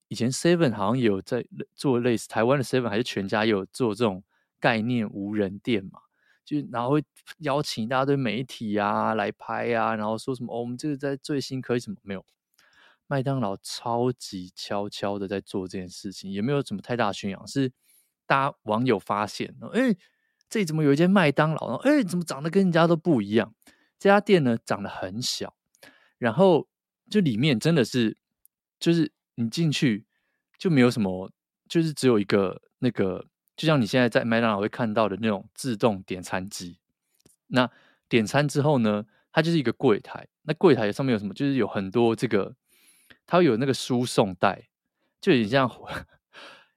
[0.08, 4.22] 以前 Seven 好像有在做类似，台湾的 Seven 还是全家有做这种
[4.60, 6.00] 概念无人店嘛，
[6.44, 7.02] 就然后会
[7.38, 12.22] 邀请一大堆媒体啊来拍啊，然后说什么哦，我们这个在最新科技什么没有。
[13.06, 17.70] 麦当劳超级悄悄的在做这件事情，也没有什么太大宣扬，是
[18.26, 19.94] 大家网友发现，哎，
[20.48, 21.76] 这里怎么有一间麦当劳？
[21.84, 23.54] 哎，怎么长得跟人家都不一样？
[23.98, 25.54] 这家店呢，长得很小，
[26.18, 26.66] 然后
[27.10, 28.16] 就里面真的是，
[28.80, 30.06] 就是你进去
[30.58, 31.30] 就没有什么，
[31.68, 36.78] 就是只有一个那个，就像你现在在麦当劳会看到的那种自动点餐机。
[37.48, 37.70] 那
[38.08, 41.34] 点餐之后呢，它就是一个柜台，那柜台上面有什么？
[41.34, 42.56] 就是有很多这个。
[43.26, 44.68] 它会有那个输送带，
[45.20, 45.70] 就有点像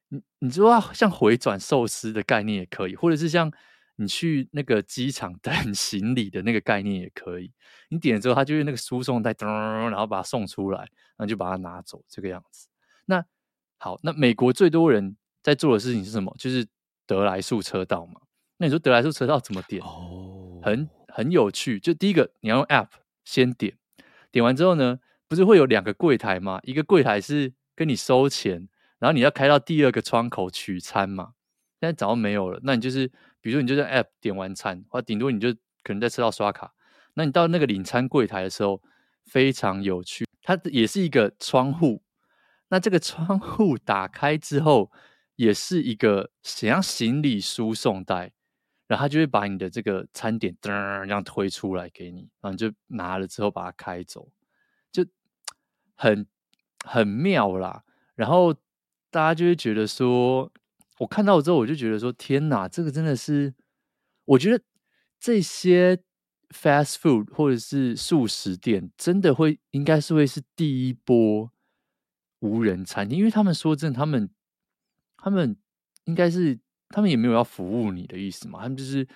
[0.09, 3.51] 你你说像回转寿司的概念也可以，或者是像
[3.97, 7.51] 你去那个机场 等行李的那个概念也可以。
[7.89, 9.45] 你点了之后，它就用那个输送带噔，
[9.89, 12.67] 然后把它送出来，然后就把它拿走，这个样子。
[13.05, 13.25] 那
[13.77, 16.33] 好，那美国最多人在做的事情是什么？
[16.39, 16.65] 就是
[17.05, 18.21] 得来速车道嘛。
[18.57, 19.81] 那你说得来速车道怎么点？
[19.83, 21.79] 哦，很很有趣。
[21.79, 22.87] 就第一个，你要用 App
[23.23, 23.77] 先点，
[24.31, 24.99] 点完之后呢？
[25.27, 26.59] 不是会有两个柜台吗？
[26.63, 28.67] 一个柜台是跟你收钱，
[28.99, 31.33] 然后你要开到第二个窗口取餐嘛。
[31.79, 32.59] 现在早就没有了。
[32.63, 33.07] 那你就是，
[33.39, 36.73] 比如说你就在 App 点完餐，或顶多你就可能在车道刷卡。
[37.13, 38.81] 那你到那个领餐柜台的时候，
[39.25, 42.01] 非常有趣，它也是一个窗户。
[42.69, 44.91] 那这个窗户打开之后，
[45.35, 48.31] 也是一个像行李输送带，
[48.87, 54.27] 然后它就会把你的这个餐点噔这样推出来给你，然后你就拿了之后把它开走。
[55.97, 56.25] 很
[56.85, 57.83] 很妙啦，
[58.15, 58.53] 然后
[59.09, 60.51] 大家就会觉得说，
[60.99, 63.53] 我看到之后我就觉得说，天哪，这个真的是，
[64.25, 64.63] 我觉得
[65.19, 65.97] 这些
[66.49, 71.51] fast food 或者是素食店，真的会应该是会是第一波
[72.39, 74.29] 无人餐厅，因为他们说真的，他们
[75.17, 75.57] 他们
[76.05, 79.07] 应该是他们也没有要服务你的意思嘛，他们就是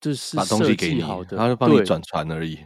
[0.00, 2.58] 就是把东西给你，他就帮你转传而已。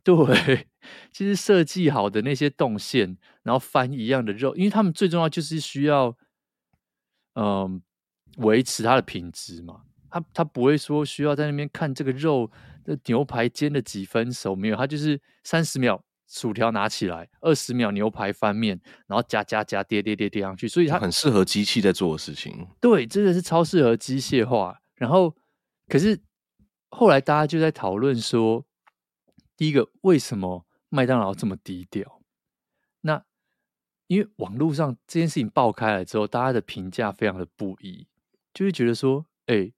[0.04, 0.66] 对，
[1.12, 6.16] 其实设计好的那些动线，然后翻一样的肉，因为他们最重要就是需要，
[7.34, 7.82] 嗯，
[8.38, 9.82] 维持它的品质嘛。
[10.10, 12.50] 他他不会说需要在那边看这个肉
[12.84, 14.76] 这牛排煎了几分熟没有？
[14.76, 22.66] 他就是三十秒薯条拿起来，二十秒牛排翻面，然后加加加叠叠叠叠上去，所以它很适合机器在做的事情。
[22.80, 24.80] 对，真的是超适合机械化。
[24.96, 25.32] 然后，
[25.86, 26.20] 可是
[26.88, 28.64] 后来大家就在讨论说，
[29.60, 32.22] 第一个为什么麦当劳这么低调？
[33.02, 33.22] 那
[34.06, 38.08] 因为网络上这件事情爆开了之后，大家的评价非常的不一，
[38.54, 39.70] 就会觉得说，哎，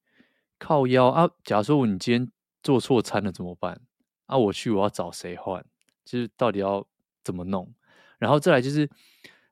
[0.56, 1.28] 靠腰啊！
[1.42, 2.30] 假如说我你今天
[2.62, 3.80] 做错餐了怎么办？
[4.26, 5.66] 啊，我去我要找谁换？
[6.04, 6.86] 就是到底要
[7.24, 7.74] 怎么弄？
[8.20, 8.88] 然后再来就是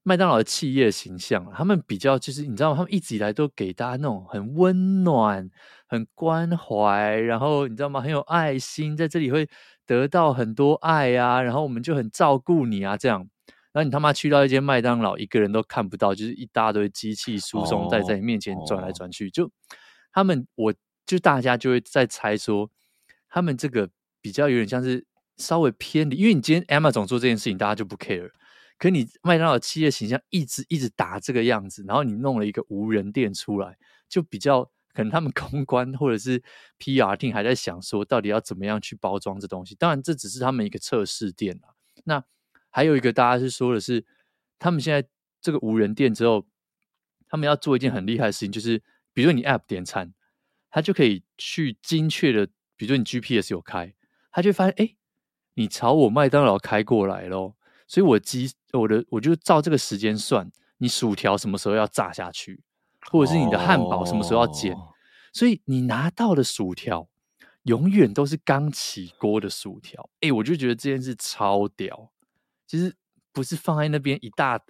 [0.04, 2.76] 麦当劳的企业形象，他们比较就是你知道吗？
[2.76, 5.50] 他们一直以来都给大家那种很温暖、
[5.88, 8.00] 很关怀，然后你知道吗？
[8.00, 9.48] 很有爱心，在这里会
[9.90, 13.28] 得到很多爱啊，然后我们就很照顾你啊，这样。
[13.72, 19.24] 然后你他妈去到一间麦当劳，一个人都看不到，就是一大堆机器输送带在你面前转来转去。
[19.24, 19.34] Oh, oh.
[19.34, 19.52] 就
[20.12, 20.72] 他们，我
[21.04, 22.70] 就大家就会在猜说，
[23.28, 25.04] 他们这个比较有点像是
[25.38, 28.30] 稍微偏离，因为你今天 Amazon 做这件事情，大家就不 care。
[28.78, 33.76] 可你麦当劳企业形象一直一直打这个样子，然后你弄了一个无人店出来，
[34.08, 36.42] 就比较可能他们公关或者是
[36.78, 39.74] PR 室还在想说，到底要怎么样去包装这东西。
[39.74, 41.74] 当然，这只是他们一个测试店啊。
[42.04, 42.24] 那
[42.70, 44.04] 还有一个，大家是说的是，
[44.58, 45.08] 他们现在
[45.40, 46.46] 这个无人店之后，
[47.28, 50.12] 他们要做一件很厉害的事情，就是比如说你 App 点餐，
[50.70, 53.94] 他就可以去精确的，比如说你 GPS 有开，
[54.30, 54.96] 他就发现，哎，
[55.54, 62.62] 你朝我麦当劳开过来咯，所以我机我的我就照这个时间算，你薯条什么时候要炸下去，
[63.10, 64.92] 或者是你的汉堡什么时候要煎，哦、
[65.32, 67.08] 所以你拿到的薯条
[67.62, 72.12] 永远都是刚起锅的薯条，哎，我就觉得这件事超屌。
[72.66, 72.94] 其实
[73.32, 74.60] 不是放在那边一大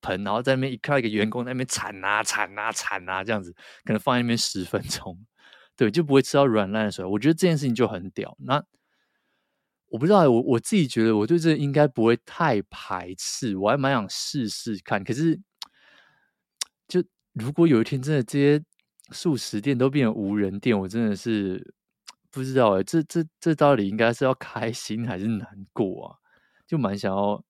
[0.00, 3.52] 盆，然后在那边一看一个员工在那边铲啊铲啊铲啊这样子，
[3.84, 5.18] 可能放在那边十分钟，
[5.76, 7.08] 对，就不会吃到软烂的时候。
[7.08, 8.36] 我觉得这件事情就很屌。
[8.40, 8.62] 那
[9.88, 15.02] 我不知道，我我自己觉得我对这应该不会太排斥，我还蛮想试试看。
[15.04, 15.40] 可是，
[16.88, 17.02] 就
[17.40, 18.62] 如果有一天真的这些
[19.10, 21.74] 素食店都变成无人店，我真的是
[22.30, 26.16] 不知道哎，这这这到底应该是要开心还是难过啊？
[26.66, 27.42] 就蛮想要。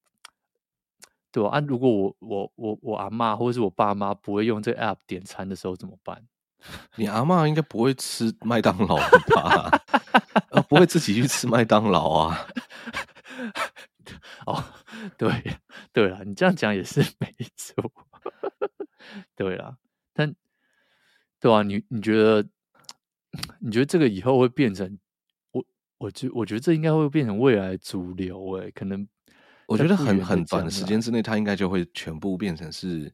[1.33, 6.21] 对啊，如果我我我我阿妈或者是我爸妈不会用这个 app 点餐的时候怎么办？
[6.97, 8.97] 你阿妈应该不会吃麦当劳
[9.35, 9.71] 吧？
[10.51, 12.47] 啊， 不会自己去吃麦当劳啊？
[14.45, 14.65] 哦，
[15.17, 15.31] 对
[15.93, 17.93] 对了，你这样讲也是没错。
[19.37, 19.77] 对啦，
[20.13, 20.35] 但
[21.39, 22.47] 对啊，你你觉得
[23.61, 24.99] 你觉得这个以后会变成
[25.53, 25.65] 我
[25.99, 29.07] 我觉我觉得这应该会变成未来主流诶、欸，可能。
[29.67, 33.09] 我觉得很很短的时间之内，它应该就会全部变成是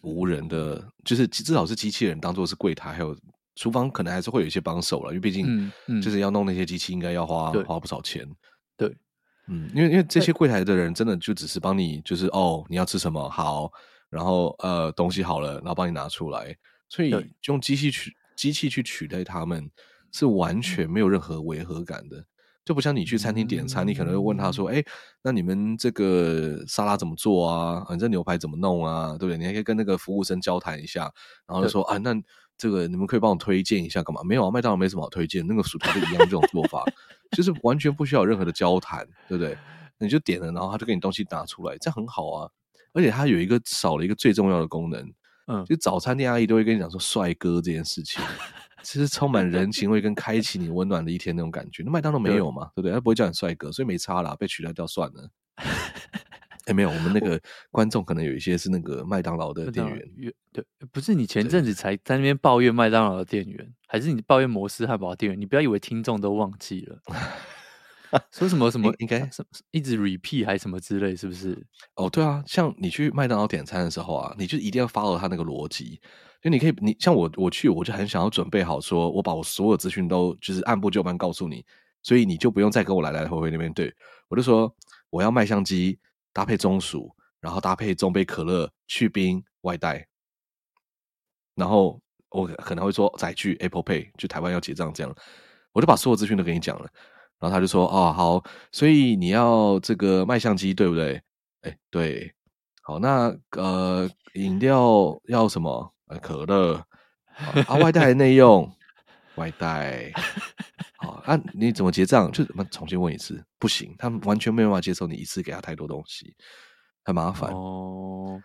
[0.00, 3.14] 无人的，就是至少是机器人当做是柜台，还有
[3.56, 8.26] 厨房可能还是会有一些帮手了，因为毕竟就是要弄那些机器，应该要花花不少钱。
[8.74, 8.88] 对，
[9.48, 13.70] 嗯，因为因为这些柜台的人真的就只是帮你，就是哦，你要吃什么好，
[14.12, 16.54] 然后呃东西好了，然后帮你拿出来，
[16.90, 17.10] 所以
[17.46, 19.70] 用机器取机器去取代他们
[20.12, 22.22] 是完全没有任何违和感的。
[22.64, 24.86] 就不像你去餐厅点餐，你可能会问他说：“哎、欸，
[25.20, 27.84] 那你们这个沙拉怎么做啊？
[27.90, 29.16] 你这牛排怎么弄啊？
[29.18, 29.36] 对不对？
[29.36, 31.12] 你还可以跟那个服务生交谈一下，
[31.44, 32.14] 然后就说啊，那
[32.56, 34.22] 这个你们可以帮我推荐一下干嘛？
[34.22, 36.84] 没有啊，麦当劳没什么好推荐，那个薯条就一样这种做法，
[37.36, 39.58] 就是完全不需要任何的交谈，对不对？
[39.98, 42.48] 你就点了，然后他就给你东西拿出来，这样很好啊。
[42.92, 45.12] 而且它有一个少了一个最重要的功能，
[45.46, 48.22] 嗯，就早餐店阿姨都会跟你讲说帅哥这件事情。”
[48.84, 52.64] 其实充满人情味跟开启你温暖的一天那种感觉，那麦当劳没有嘛？
[52.74, 52.90] 对，不对？
[52.90, 55.30] 他不会叫你帅哥，所以没差啦，被取代掉算了。
[56.64, 60.04] 哎、欸，没有，我们那个观众可能有一些是那个麦当劳的店员。
[60.52, 65.40] 对，不是你前阵子才在那边抱怨麦当劳的店员，还是你抱怨摩斯汉堡的店员？
[65.40, 66.98] 你不要以为听众都忘记了。
[68.30, 71.66] 说什么什么应该什么一直 repeat 还是什么之类，是不是？
[71.96, 76.00] 哦，对啊，像你去麦当劳点餐的时候啊，你就一定要 follow 他那个逻辑。
[76.42, 81.64] 就你可以，你像我，我去我就很想要准备好，说我把我所有资讯都就是按部就班告诉你，
[82.02, 83.94] 所以你就不用再跟我来来回回那边对。
[84.28, 84.74] 我就说
[85.08, 85.98] 我要麦香鸡
[86.32, 90.04] 搭配中薯，然后搭配中杯可乐去冰外带，
[91.54, 95.14] 然后我可能会说载具 Apple Pay，去台湾要结账这样，
[95.72, 96.90] 我就把所有资讯都给你讲了，
[97.42, 101.20] 然后他就说哦好，所以你要这个卖相机对不对？
[101.62, 102.32] 哎对，
[102.80, 105.92] 好那呃饮料要什么？
[106.20, 106.74] 可乐
[107.66, 108.70] 啊，外带内用，
[109.36, 110.12] 外带
[110.98, 112.30] 好啊，你怎么结账？
[112.30, 113.42] 就怎么重新问一次？
[113.58, 116.36] 不行，他们完全没有办法接受你一次给他太多东西，
[117.02, 118.38] 很麻烦哦。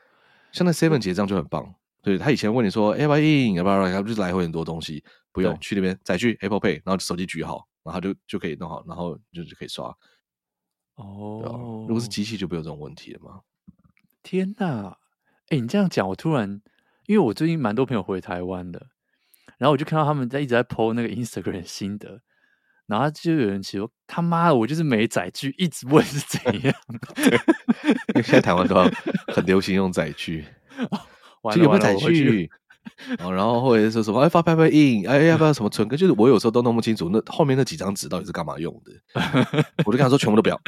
[0.54, 3.56] 像那 Seven 结账就很棒，对，他以前问你说，哎，要不要印？
[3.56, 3.92] 要不要？
[3.92, 9.96] 他不就是来回很多东西，不用去那边载具 Apple Pay，然后手机举好，然后就就可以弄好，然后就就可以刷。
[10.96, 13.42] 哦、如果是机器就不有这种问题了吗？
[14.24, 14.98] 天哪！
[15.50, 16.62] 哎，你这样讲，我突然，
[17.06, 18.88] 因为我最近蛮多朋友回台湾的，
[19.58, 22.22] 然后我就看到他们在一直在 po 那个 Instagram 心得，
[22.88, 26.74] 然后就有人说：“他妈的，我就是没载具，一直问是怎样。
[28.10, 28.76] ”因为现在台湾都
[29.34, 30.46] 很流行用载具，
[31.44, 32.50] 哦、就有没有载具？
[33.20, 35.98] 哦，然后或者是说什么哎发拍拍印，哎要不要什么存根？
[35.98, 38.92] 就是我有时候都弄不清楚那后面那几张纸到底是干嘛用的，
[39.86, 40.60] 我就跟他说全部都不要。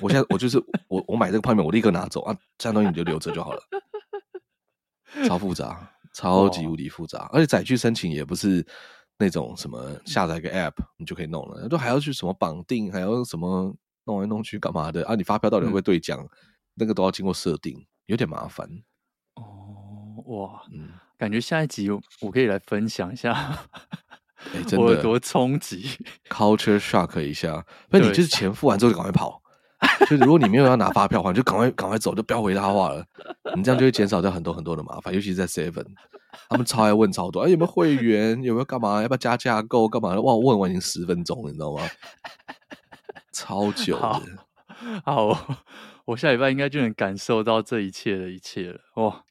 [0.00, 0.58] 我现在我就是
[0.88, 3.62] 我我买这个泡面，我立刻拿走啊，这样东西你就留着就好了。
[5.26, 8.66] 超复杂，超级无敌复杂，而且载具申请也不是
[9.18, 15.14] 那种什么下载个 app 你就可以弄了，都还要去什么绑定，还要什么弄来弄去干嘛的啊？
[15.14, 16.18] 你发票到底会不会兑奖？
[16.20, 16.28] 嗯、
[16.74, 18.66] 那个都要经过设定，有点麻烦。
[19.34, 20.88] 哦，哇，嗯。
[21.22, 23.32] 感觉下一集我可以来分享一下，
[24.52, 25.88] 哎，真的我有多冲击
[26.28, 27.64] ，culture shock 一下。
[27.90, 29.40] 那你就是钱付完之后就赶快跑，
[30.00, 33.06] 就是如果你没有要拿发票的话，就赶快赶快走，就不要回他话了。
[33.54, 35.86] 你这样就会减少掉很多很多的麻烦，尤其是在 Seven，
[36.48, 38.42] 他们超爱问超多，哎，有没有会员？
[38.42, 39.00] 有没有干嘛？
[39.00, 39.88] 要不要加价购？
[39.88, 40.22] 干嘛的？
[40.22, 41.88] 哇，问完已经十分钟了，你知道吗？
[43.32, 44.20] 超久的。
[45.04, 45.56] 好，好，
[46.04, 48.80] 我下礼拜应该就能感受到这一切的一切了。
[48.96, 49.22] 哇，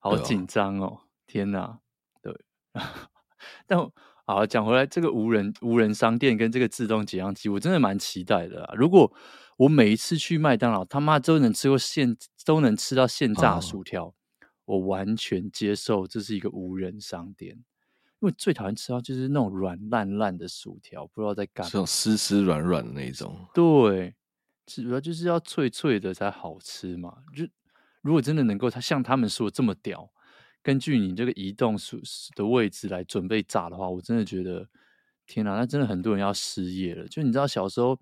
[0.00, 1.02] 好紧张哦。
[1.28, 1.78] 天呐，
[2.20, 2.34] 对，
[3.68, 3.78] 但
[4.26, 8.74] 好讲回来，这个无人无人商店跟这个自动结账机，我真的蛮期待的啊。
[8.74, 9.12] 如果
[9.58, 14.14] 我每一次去麦当劳，他妈都能吃过现都能吃到现炸薯条，哦，
[14.64, 17.56] 我完全接受这是一个无人商店。
[18.20, 23.46] 因为最讨厌吃到就是那种软烂烂的薯条，不知道在干嘛，这种湿湿软软的那一种。
[23.54, 24.14] 对，
[24.66, 27.18] 主要就是要脆脆的才好吃嘛。
[27.34, 27.46] 就
[28.02, 30.10] 如果真的能够，他像他们说的这么屌。
[30.68, 31.98] 根据你这个移动数
[32.36, 34.68] 的位置来准备炸的话，我真的觉得
[35.26, 37.08] 天哪，那真的很多人要失业了。
[37.08, 37.98] 就你知道小时候，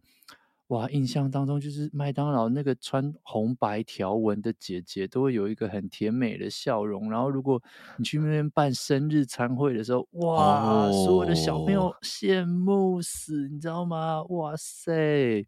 [0.67, 7.09] 哇，印象当中就是麦当劳那个穿红白条纹的姐姐都会有一个很甜美的笑容。
[7.09, 7.63] 然后如果
[7.99, 14.25] 你去那边办生日餐会的时候，哇，哦、所有的小朋友羡慕死，你知道吗？
[14.25, 15.47] 哇塞，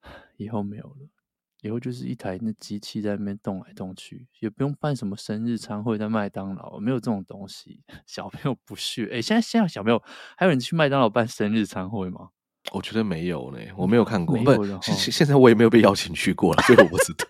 [0.38, 1.19] 以后没有了。
[1.62, 9.04] 以后就是一台那机器在那边动来动去，也不用办什么生日餐会，在麦当劳没有这种东西， 小朋友不屑。
[9.12, 10.02] 哎，现在现在小朋友
[10.36, 12.30] 还有人去麦当劳办生日餐会吗？
[12.72, 14.36] 我觉得没有呢，我没有看过。
[14.38, 17.26] 不，现现在我也没有被邀请去过了，所以我不知道。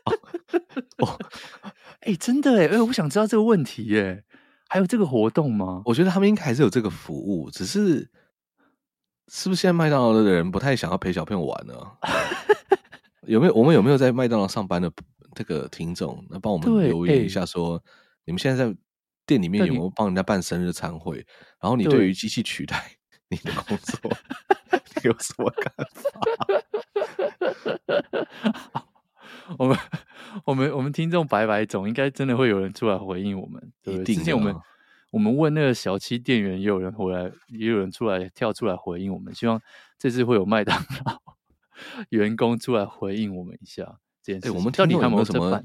[0.98, 1.18] 哦，
[2.00, 4.24] 哎，真的哎，哎，我想知道这个问题耶，
[4.68, 5.82] 还有这个活动吗？
[5.86, 8.10] 我觉得他们应该还是有这个服务，只是
[9.28, 11.74] 是不是现在麦当劳的人不太想要陪小朋友玩呢？
[13.30, 14.90] 有没有我们有没有在麦当劳上班的
[15.36, 16.26] 这个听众？
[16.28, 17.84] 那帮我们留言一下说，说
[18.24, 18.76] 你们现在在
[19.24, 21.24] 店里面有没有帮人家办生日餐会？
[21.60, 22.90] 然后你对于机器取代
[23.28, 24.10] 你的工作，
[24.96, 26.10] 你有什么看法？
[29.58, 29.78] 我们
[30.44, 33.60] 我们我们听众白白总，应该真的会有人出来回应我们。
[33.84, 34.16] 对不对？
[34.16, 34.52] 之前我们
[35.12, 39.32] 我们问那个小七店员，也有人回来，也有人出来跳出来回应我们。
[39.32, 39.62] 希望
[40.00, 41.29] 这次会有麦当劳。
[42.10, 44.50] 员工出来回应我们一下这件事。
[44.50, 45.62] 我们到底有没有什么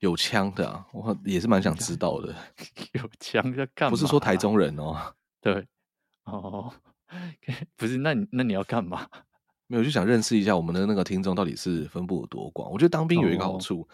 [0.00, 0.86] 有枪的啊？
[0.92, 2.34] 我也是蛮想知道的。
[2.92, 3.90] 有枪在干嘛？
[3.90, 4.96] 不是说台中人哦。
[5.40, 5.66] 对，
[6.24, 6.72] 哦，
[7.76, 9.06] 不是，那你那你要干嘛？
[9.66, 12.70] 没有，就想认识一下我们的那个听众到底是分布有多广。
[12.70, 13.86] 我觉得当兵有一个好处，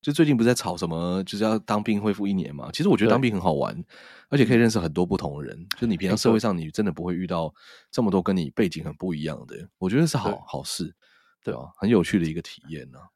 [0.00, 2.68] 就最近不是在吵什么，就是要当兵恢复一年嘛。
[2.72, 3.84] 其实我觉得当兵很好玩，
[4.28, 5.66] 而且可以认识很多不同的人。
[5.78, 7.54] 就你平常社会上，你真的不会遇到
[7.92, 9.68] 这么多跟你背景很不一样的。
[9.78, 10.94] 我觉得是好好事。
[11.42, 13.08] 对啊，很有趣的一个体验呢、啊。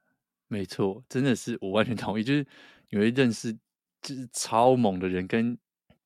[0.49, 2.25] 没错，真的是我完全同意。
[2.25, 2.47] 就是
[2.91, 3.53] 你会认识
[4.03, 5.57] 就是超猛的人，跟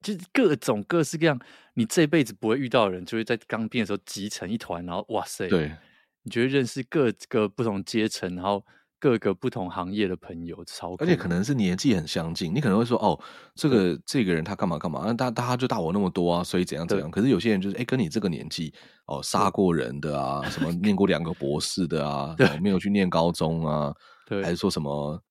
[0.01, 1.39] 就是各种各式各样
[1.75, 5.75] 你这辈子不会遇到的人，就会在刚变的时候集成一团，然后哇塞，对，
[6.23, 8.65] 你就会认识各个不同阶层，然后。
[9.01, 12.53] 各个不同行业的朋友超，而且可能是年纪很相近。
[12.53, 13.19] 你可能会说：“哦，
[13.55, 15.05] 这个这个人他干嘛干嘛？
[15.07, 18.75] 那他他就大我那么多啊，所以怎样怎样。”可是有些人就是哎，跟你这个年纪
[19.07, 23.95] 哦，杀过人的啊，什么念过两个博士的啊， 没有去念高中啊，
[24.27, 25.23] 对，还是说什么？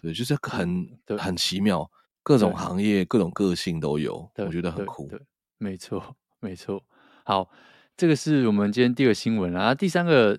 [0.00, 1.90] 对，就是很很奇妙，
[2.22, 5.06] 各种行业、各种个性都有，我觉得很酷。
[5.08, 5.20] 对，
[5.58, 6.82] 没错，没错。
[7.24, 7.50] 好，
[7.98, 10.38] 这个是我们今天第二个新闻啊，第三个。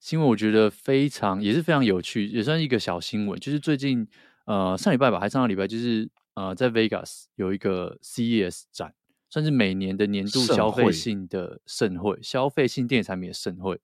[0.00, 3.38] 新闻我觉得非常也是非常有趣，也算是一个小新闻。
[3.38, 4.08] 就是最近
[4.46, 8.94] 呃上礼拜吧，还上个礼拜，就是呃在 Vegas 有一个 CES 展，
[9.28, 13.78] 算是每年的年度消费性的盛会，消费性电子产品的盛会。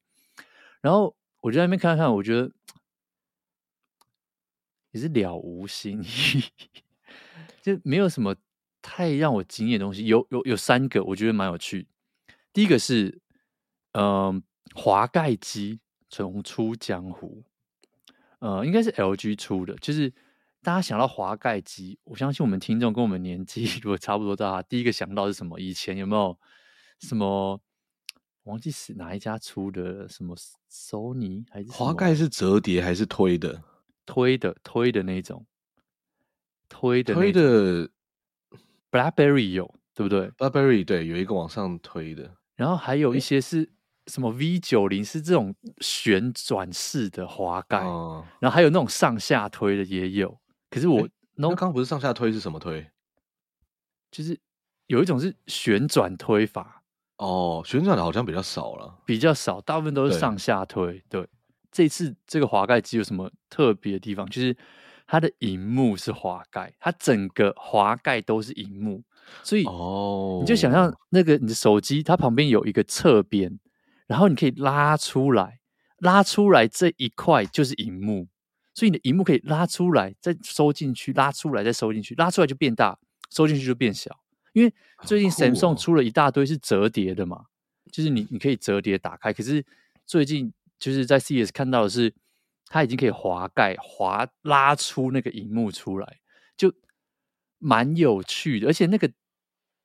[0.80, 2.50] 然后我就在那边看看，我觉得
[4.92, 6.42] 也是了无新意，
[7.60, 8.34] 就没有什么
[8.80, 10.06] 太让我惊艳的东西。
[10.06, 11.86] 有有有三个，我觉得蛮有趣。
[12.52, 13.20] 第一个是。
[13.98, 14.42] 嗯，
[14.74, 17.42] 滑盖机重出江湖，
[18.38, 19.74] 呃，应该是 LG 出的。
[19.76, 20.10] 就是
[20.62, 25.58] 大家想到滑盖机，我相信我们听众跟我们年纪 如果差不多大，第一个想到是什么？
[25.60, 26.38] 以前有没有
[27.00, 27.60] 什么？
[28.44, 30.08] 忘记是哪一家出的？
[30.08, 30.36] 什么
[30.70, 33.60] Sony 还是滑盖是折叠还是推的？
[34.06, 35.44] 推的，推的那种，
[36.68, 37.90] 推的推的。
[38.92, 42.36] BlackBerry 有对不对？BlackBerry 对，有一个往上推的。
[42.54, 43.68] 然后还有一些是
[44.06, 50.38] 什么 V 九零是这种旋转式的滑盖，嗯，然后还有那种上下推的也有。
[50.70, 52.86] 可是我那刚刚不是上下推是什么推？
[54.10, 54.38] 就是
[54.86, 56.82] 有一种是旋转推法。
[57.18, 61.02] 哦，旋转的好像比较少了，比较少，大部分都是上下推。
[61.08, 61.28] 对，对
[61.72, 64.28] 这次这个滑盖机有什么特别的地方？
[64.28, 64.54] 就是
[65.06, 69.02] 它的荧幕是滑盖，它整个滑盖都是荧幕，
[69.42, 73.58] 所以哦，你就想象那个你的手机，它旁边有一个侧边，
[74.06, 75.60] 然后你可以拉出来，
[75.98, 78.28] 拉出来这一块就是荧幕，
[78.74, 82.98] 所以你的荧幕可以拉出来再收进去，拉出来再收进去，拉出来就变大，
[83.30, 84.20] 收进去就变小。
[84.52, 87.46] 因为最近 Samsung 出了一大堆是折叠的嘛，
[87.92, 89.32] 就是你你可以折叠打开。
[89.32, 89.62] 可是
[90.06, 92.14] 最近就是在 CES 看到的是，
[92.68, 96.20] 它已经可以滑盖滑拉出那个荧幕出来，
[96.56, 96.72] 就
[97.58, 98.68] 蛮有趣的。
[98.68, 99.12] 而且那个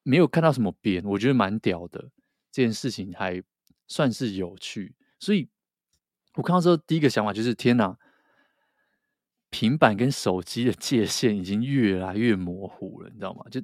[0.03, 2.09] 没有看到什么边，我觉得蛮屌的。
[2.49, 3.41] 这件事情还
[3.91, 5.49] 算是有趣，所以
[6.35, 7.97] 我看到之后第一个想法就是：天哪，
[9.49, 13.43] 平板跟手机的界限已经越来越模糊了，你知道吗？
[13.51, 13.61] 就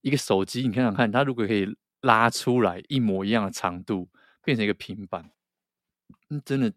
[0.00, 4.08] 一个手机，你看看看，它如果可以拉出来一模一样的长度，
[4.42, 5.30] 变成一个平板，
[6.30, 6.72] 嗯，真的，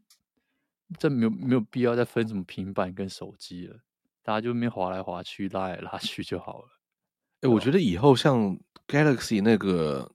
[1.00, 3.80] 这没有没有必要再分什么平板跟手机了，
[4.22, 6.68] 大家就那边滑来划去，拉来拉去就好了。
[7.40, 10.12] 哎、欸，我觉得以后像 Galaxy 那个，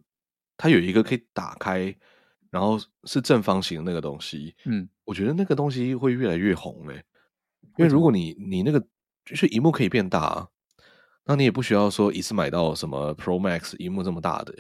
[0.58, 1.96] 它有一个可以打开，
[2.50, 7.04] 然后是正方形的那个东西，嗯，我觉得那个东西会越来越红嘞，
[7.76, 8.80] 因为如果你你那个
[9.24, 10.48] 就是荧幕可以变大啊。
[11.30, 14.54] 那你也不需要说一次买到什么 Pro Max 荧幕这么大的，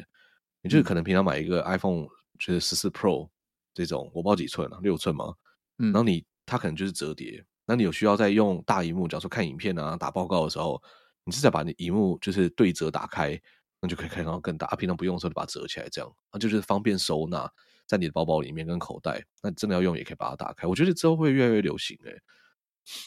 [0.60, 2.06] 你就可能平常买一个 iPhone
[2.38, 3.30] 就是十四 Pro
[3.72, 5.32] 这种，我不知道几寸啊，六寸吗？
[5.78, 10.78] 嗯，然后你它可能就是折叠，那你有需要再用大荧幕，假如说看影片啊、打报告的时候，
[11.24, 13.40] 你是再把你荧幕就是对折打开，
[13.80, 14.66] 那就可以看到更大。
[14.66, 17.50] 啊，平常不用的时候就把它折起来，这样啊，就是方便收纳
[17.88, 19.20] 在你的包包里面跟口袋。
[19.42, 20.68] 那真的要用也可以把它打开。
[20.68, 22.22] 我觉得之后会越来越流行诶、欸，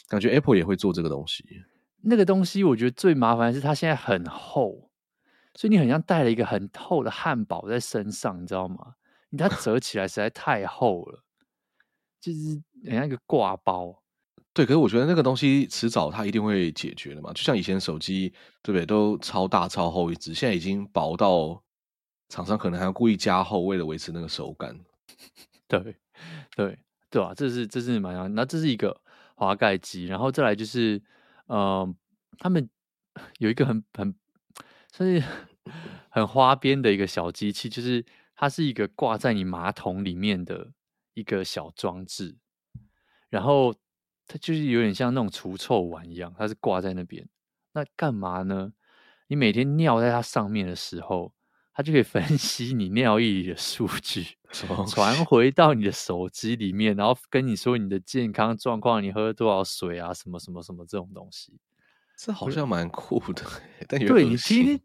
[0.08, 1.44] 感觉 Apple 也会做这个东西。
[2.02, 4.90] 那个东西我觉得最麻烦的是它现在很厚，
[5.54, 8.96] 所以你很像带了一个很厚的汉堡在身上，你知道吗？
[9.30, 11.22] 你它折起来实在太厚了，
[12.20, 14.02] 就是很像一个挂包。
[14.52, 17.32] 对，可是我觉得那个东西迟早它一定会解决的嘛。
[17.32, 18.28] 就像以前手机，
[18.62, 18.84] 对不对？
[18.84, 21.62] 都超大超厚一只，现在已经薄到
[22.32, 24.74] 厂商可能还要故意加厚，为了维持那个手感。
[25.68, 25.96] 对
[26.56, 26.78] 对
[27.10, 28.98] 对啊，这是这是蛮，那这是一个
[29.34, 31.02] 滑盖机，然后再来就是。
[31.48, 31.94] 嗯、呃，
[32.38, 32.70] 他们
[33.38, 34.14] 有一个很很
[34.90, 35.22] 算是
[36.08, 38.02] 很花边的一个小机器，就是
[38.34, 40.72] 它是一个挂在你马桶里面的
[41.12, 42.38] 一个小装置，
[43.28, 43.74] 然后
[44.26, 47.28] 它就是有点像那种除臭碗一样，它是挂在那边。
[47.74, 48.72] 那干嘛呢？
[49.26, 51.34] 你每天尿在它上面的时候，
[51.74, 54.26] 它就可以分析你尿液里的数据，
[54.86, 61.54] 传回到你的手机里面，然后跟你说你的健康状况，你喝多少水啊，什么什么什么这种东西，
[62.18, 63.42] 这好像蛮酷的。
[63.88, 64.80] 但对你听听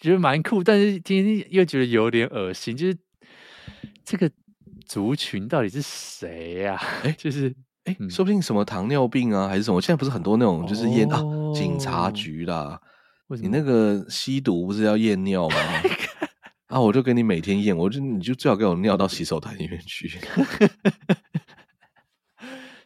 [0.00, 2.76] 觉得蛮酷，但是听听又觉得有点恶心。
[2.76, 2.96] 就是
[4.04, 4.30] 这个
[4.86, 6.80] 族群到底是谁呀？
[7.02, 7.52] 哎，就是
[7.84, 9.80] 哎，说不定什么糖尿病啊，还是什么？
[9.80, 11.20] 现在不是很多那种就是验啊，
[11.52, 12.80] 警察局啦，
[13.40, 15.56] 你那个吸毒不是要验尿吗？
[16.68, 16.78] 啊！
[16.80, 20.08] 我就给你每天验，我就你就最好给我尿到洗手台里面去。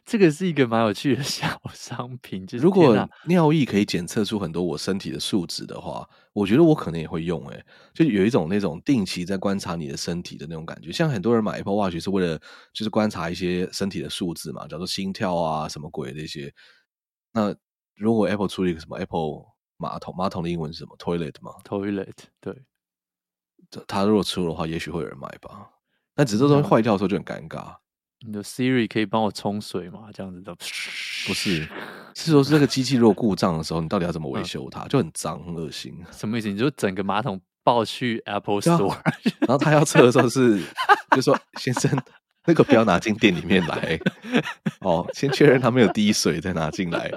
[0.05, 2.45] 这个是一个蛮有趣的小商品。
[2.45, 7.55] 就是、如果尿液可以检测出很多我身体的数值的话，我觉得我可能也会用、欸。
[7.55, 10.91] 哎，就有一种那种定期在观察你的身体的那种感觉。
[10.91, 12.37] 像很多人买 Apple Watch 是为了
[12.73, 16.53] 就是观察一些身体的数字嘛，叫做心跳啊什么鬼那些。
[17.33, 17.55] 那
[17.95, 19.45] 如果 Apple 出了一个什么 Apple
[19.77, 22.61] 马桶，马桶的英文是什么？Toilet 吗？Toilet 对。
[23.87, 25.69] 他如果出的话，也许会有人买吧。
[26.15, 27.75] 但只是说坏掉的时候就很尴尬。
[28.25, 30.03] 你的 Siri 可以帮我冲水吗？
[30.13, 30.63] 这样子的不
[31.33, 31.67] 是，
[32.15, 34.87] 是说是这个机器如果故障的时候，你到底要怎么维修它？
[34.87, 35.93] 就很脏，很恶心。
[36.11, 36.47] 什么意思？
[36.49, 38.95] 你就整个马桶抱去 Apple Store，
[39.39, 40.61] 然后他要测的时候是，
[41.15, 41.91] 就说先生，
[42.45, 43.99] 那个不要拿进店里面来。
[44.79, 47.11] 哦，先确认他没有滴水再拿进来，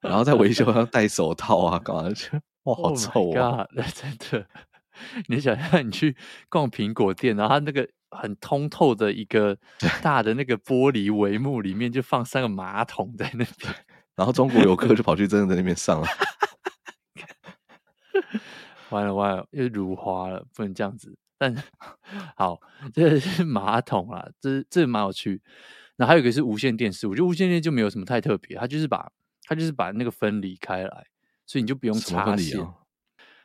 [0.00, 2.30] 然后再维修要戴手套啊，干嘛去？
[2.64, 3.66] 哇，好臭啊！
[3.72, 4.46] 那真的。
[5.28, 6.16] 你想象， 你去
[6.48, 9.56] 逛苹果店，然后它那个很通透的一个
[10.02, 13.74] 大的那个玻璃帷幕里面，就放三个马桶在那边，
[14.16, 16.06] 然后中国游客就跑去真的在那边上了。
[18.90, 21.16] 完了完了，又如花了，不能这样子。
[21.38, 21.54] 但
[22.36, 22.60] 好，
[22.92, 25.40] 这是马桶啊，这这蛮有趣。
[25.96, 29.10] 那还有一个是无线电视，我觉得无线电视就没有什么太特别，它就是把
[29.44, 31.06] 它就是把那个分离开来，
[31.46, 32.60] 所以你就不用插线。
[32.60, 32.74] 啊、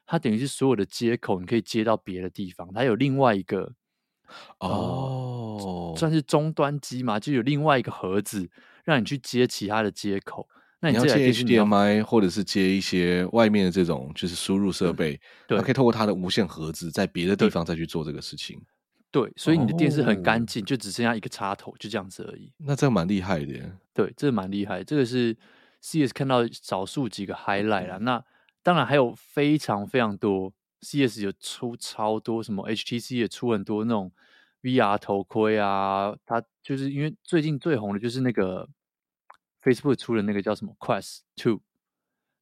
[0.05, 3.71] 它等于是所有的接口你可以接到别的地方，它有另外一个
[4.59, 8.49] 哦、呃，算是终端机嘛，就有另外一个盒子
[8.83, 10.47] 让你去接其他的接口。
[10.81, 18.61] 那你，你要接 HDMI 或者是接一些外面的这种就是输入设备，对，可以透过它的无线盒子在别的地方再去做这个事情。
[19.09, 22.51] 对，所以你的电视很干净，就只剩下一个插头，就这样子而已。
[22.57, 23.53] 那这个蛮厉害的。
[23.93, 24.83] 对，这个蛮厉害。
[24.83, 25.35] 这个是
[25.81, 27.97] CES 看到少数几个 highlight 啦。
[27.97, 28.21] 那
[28.66, 30.51] 当然还有非常非常多
[30.82, 34.11] ，CES 有出超多，什么 HTC 也出很多那种
[34.63, 36.18] VR 头盔啊。
[36.26, 38.68] 它就是因为最近最红的就是那个。
[39.66, 41.59] Facebook 出的那个叫什么 Quest Two，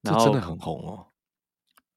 [0.01, 1.07] 然后这真的很红哦。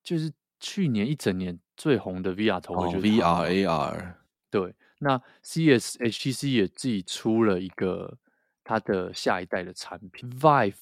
[0.04, 4.14] 就是去年一整年最红的 VR 头盔，就是 VR AR。
[4.48, 8.16] 对，那 CES HTC 也自己出了一个
[8.62, 10.76] 它的下一代的产品 Vive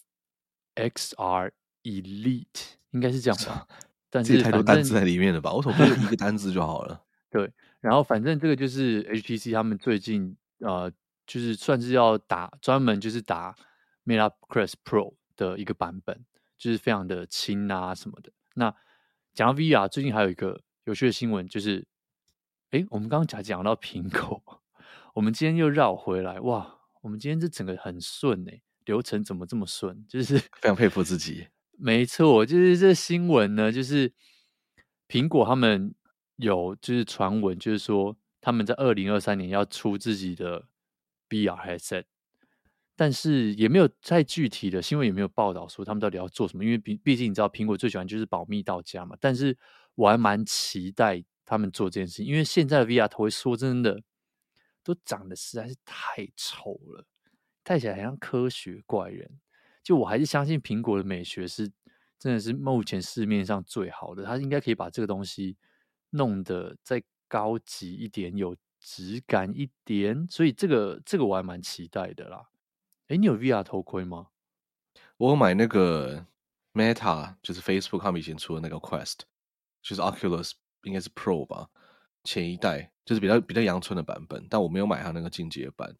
[0.74, 1.50] XR
[1.84, 3.68] Elite，应该是这样吧？
[4.08, 5.52] 但是太多单字在里面了吧？
[5.52, 7.04] 我总觉得一个单字就好了。
[7.30, 10.90] 对，然后反正这个就是 HTC 他们最近呃，
[11.26, 13.54] 就是算是要打专门就是打。
[14.06, 16.26] Meta Quest Pro 的一个版本，
[16.58, 18.30] 就是非常的轻啊什么的。
[18.52, 18.66] 那
[19.32, 21.86] 讲到 VR，最近还有一个有趣的新闻，就是，
[22.72, 24.60] 哎，我们刚刚讲讲到苹果，
[25.14, 30.04] 我们今天又绕回来，哇，我们今天这整个很顺哎，流程怎么这么顺？
[30.06, 31.46] 就是非常佩服自己。
[31.78, 34.12] 没错，就是这新闻呢，就是
[35.08, 35.94] 苹果他们
[36.36, 40.68] 有就是传闻，就是说他们在二零二三年要出自己的
[41.28, 42.04] VR headset。
[42.96, 46.64] 但是也没有太具体的新闻，也没有报道说他们到底要做什么。
[46.64, 49.16] 因为毕毕竟你知道，苹果最喜欢就是保密到家嘛。
[49.20, 49.58] 但是
[49.96, 54.00] 我还蛮期待他们做这件事情，因为现在的 VR 头盔说真的，
[54.84, 57.04] 都长得实在是太丑了，
[57.64, 59.40] 戴起来很像科学怪人。
[59.84, 61.70] 就我还是相信苹果的美学是
[62.18, 65.56] 真的是目前市面上最好的，它应该可以把这个东西
[66.10, 70.26] 弄得再高级一点，有质感一点。
[70.30, 72.48] 所以这个这个我还蛮期待的啦。
[73.08, 74.28] 哎，你有 VR 头盔吗？
[75.18, 76.26] 我买那个
[76.72, 79.18] Meta，就是 Facebook 他们以前出的那个 Quest，
[79.82, 80.52] 就是 Oculus
[80.84, 81.68] 应该是 Pro 吧，
[82.24, 85.94] 前一代就是比较比较阳春的版本，但我没有买它那个进阶版。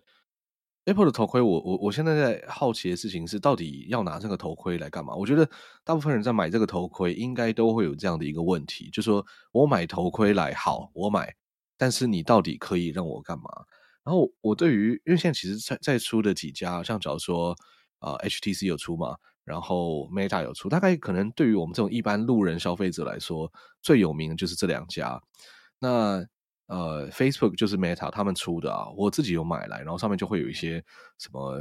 [0.86, 5.14] Apple 的头盔我，我我现在在好奇的事情是，到底要拿这个头盔来干嘛？
[5.14, 5.48] 我觉得
[5.82, 11.34] 大部分人在买这个头盔，应该都会有这样的一个问题，就是说我买头盔来好，我买，
[11.78, 13.44] 但是你到底可以让我干嘛？
[14.04, 17.56] 然后我对于，因为现在其实在在出的几家，像假如说
[18.00, 25.18] 啊、呃、HTC 有出嘛，然后 Meta 有出，大概可能对于我们这种一般路人消费者来说，最有名的就是这两家。
[25.78, 26.22] 那
[26.66, 30.82] 呃 Facebook 就是 Meta 他们出的啊，我自己有买来，然后上面就会有一些
[31.18, 31.58] 什么，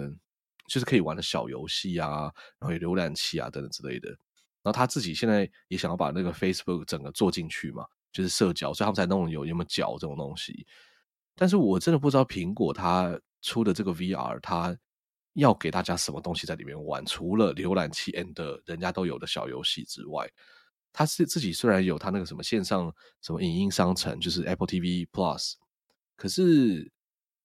[0.67, 4.09] 就是可以玩的小游戏啊，然后有浏览器啊等等之类的。
[4.09, 10.65] 然后他自己现在也想要把那个 Facebook 整个做进去嘛，就是社交，所以他们才弄有有没有脚这种东西。
[11.35, 14.77] 但是我真的不知道苹果它出的这个 VR，它
[15.33, 17.05] 要给大家什么东西在里面玩？
[17.05, 20.29] 除了浏览器 and 人家都有的小游戏之外，
[20.93, 25.55] 它是自己虽然有它那个什么线上什么影音商城，就是 Apple TV Plus，
[26.15, 26.89] 可是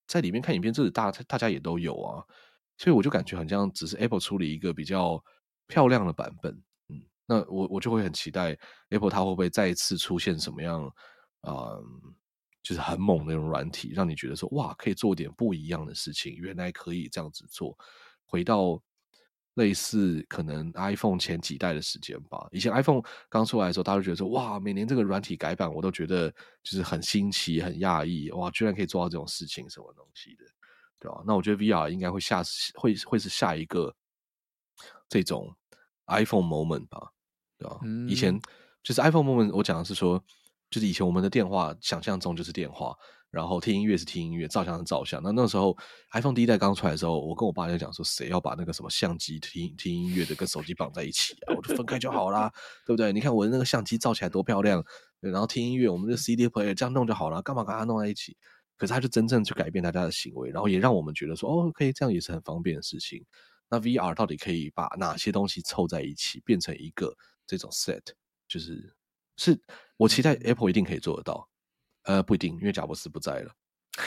[0.06, 2.22] 在里面看影片，这里大大家也都有啊，
[2.76, 5.20] 所以我就感觉好像只是 Apple 出了一个比较
[5.66, 6.52] 漂亮的版本，
[6.90, 8.56] 嗯，那我我就会很期待
[8.90, 10.88] Apple 它会不会再一次出现什么样，
[11.42, 12.14] 嗯。
[12.60, 16.34] 就是很猛的那种软体，让你觉得说哇，可以做点不一样的事情。
[16.34, 17.74] 原来可以这样子做，
[18.26, 18.78] 回到
[19.58, 22.48] 类似可能 iPhone 前几代的时间吧。
[22.50, 26.30] 以前 iPhone 刚出来的时候，大家都觉得说哇，每年这个软体改版，我都觉得
[26.62, 28.30] 就是很新奇、很讶异。
[28.30, 30.44] 哇，居然可以做到这种事情，什么东西的，
[30.98, 31.22] 对吧？
[31.26, 32.42] 那我觉得 VR 应该会下
[32.74, 33.94] 会会是下一个
[35.08, 35.54] 这种
[36.06, 37.10] iPhone moment 吧，
[37.58, 37.78] 对吧？
[37.82, 38.40] 嗯、以前
[38.82, 40.24] 就是 iPhone moment，我讲的是说。
[40.70, 42.94] 就是以前我们的电话想象中就是电话，
[43.30, 45.22] 然后听音乐是听音乐，照相是照相。
[45.22, 45.76] 那那时候
[46.12, 51.54] iPhone 第一代刚出来的时候，我跟我爸就讲说，谁要把那个什么相机听听音乐的跟手机绑在一起啊？
[51.54, 52.50] 我就分开就好啦，
[52.86, 53.12] 对不对？
[53.12, 54.82] 你看我的那个相机照起来多漂亮，
[55.20, 58.36] 然后听音乐，我们的 CD player 这样弄就好了，干嘛把它弄在一起？
[58.76, 63.24] 可是它就真正去改变大家的行为，然后也让我们觉得说，哦，可以这样也是很方便的事情。
[63.68, 67.14] 那 VR 到底可以把哪些东西凑在一起，变成一个
[67.46, 68.00] 这种 set，
[68.48, 68.94] 就是。
[69.40, 69.56] 是
[69.96, 71.48] 我期待 Apple 一定可以做得到，
[72.08, 73.52] 呃，不一定，因为贾伯斯不在了。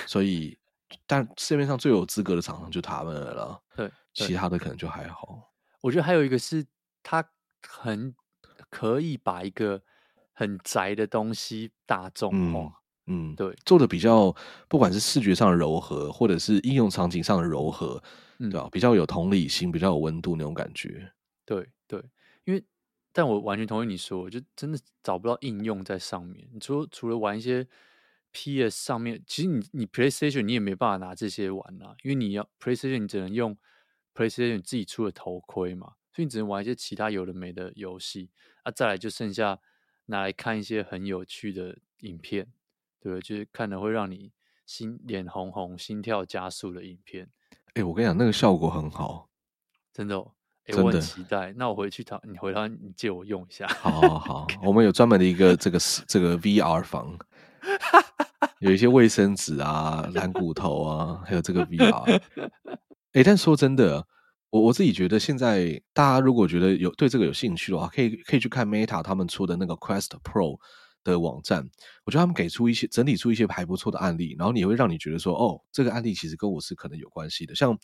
[0.07, 0.57] 所以，
[1.05, 3.61] 但市面上最有资格的厂商就他们了。
[3.75, 5.53] 对，对其他的可能就还好。
[5.81, 6.65] 我觉得还有一个是，
[7.03, 7.23] 他
[7.61, 8.15] 很
[8.69, 9.83] 可以把一个
[10.33, 12.81] 很宅的东西大众化。
[13.05, 14.35] 嗯，对，做的比较，
[14.67, 18.01] 不管是视觉上的柔和，或者是应用场景上的柔和，
[18.39, 18.67] 嗯、对吧？
[18.71, 21.11] 比较有同理心，比较有温度那种感觉。
[21.45, 22.01] 对对，
[22.45, 22.63] 因为，
[23.11, 26.47] 但我完全同意你说，就真的找不到应用在上面。
[26.53, 27.67] 你除除了玩一些
[28.31, 33.57] PS 上面，其实你你 PlayStation 你也没办法拿这些玩啊，因为你要 PlayStation 你只能用
[34.13, 38.29] PlayStation 自己出的头盔嘛，所以你只能玩一些其他有的没的游戏
[38.63, 38.71] 啊。
[38.71, 39.59] 再来就剩下
[40.05, 42.47] 拿来看一些很有趣的影片。
[42.99, 44.31] 对，就是看了会让你
[44.65, 47.29] 心脸红红、心跳加速的影片。
[47.73, 49.29] 哎，我跟你讲，那个效果很好，
[49.91, 50.33] 真的哦。
[50.65, 50.83] 哎，真的。
[50.83, 51.51] 我很期待。
[51.53, 53.67] 那我回去他，你回他，你借我用一下。
[53.67, 57.17] 好，好，好，我们有专门的一个这个这个 VR 房，
[58.61, 62.21] 有一些卫生纸啊、蓝骨头啊，还有这个 VR。
[63.13, 64.07] 哎，但说真的，
[64.49, 70.57] 我我自己觉得，现在大家如果觉得有对这个有兴趣的话，可以可以去看 Meta 他们出的那个 Quest Pro。
[71.03, 71.67] 的网站，
[72.05, 77.55] 我觉得他们给出一些整理出一些还不错的案例，然后你会让你觉得说，哦，这个案例其实跟我是可能有关系的。
[77.55, 77.75] 像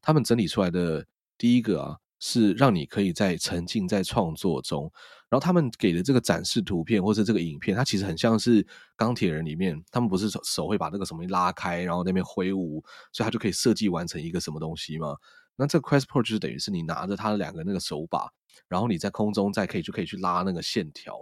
[0.00, 1.04] 他们整理出来的
[1.36, 4.90] 第一个啊，是让你可以在沉浸在创作中，
[5.28, 15.16] 然后他们给的这个展示图片或者这个影片，它其实很像是钢铁人里面，他们不是手手会把那个什么拉开，然后那边挥舞，所以他就可以设计完成一个什么东西吗？
[15.56, 18.28] 那这个 Quest Pro 就是等于是你拿着它的两个那个手把，
[18.66, 21.16] 然后你在空中再可以就可以去拉那个线条。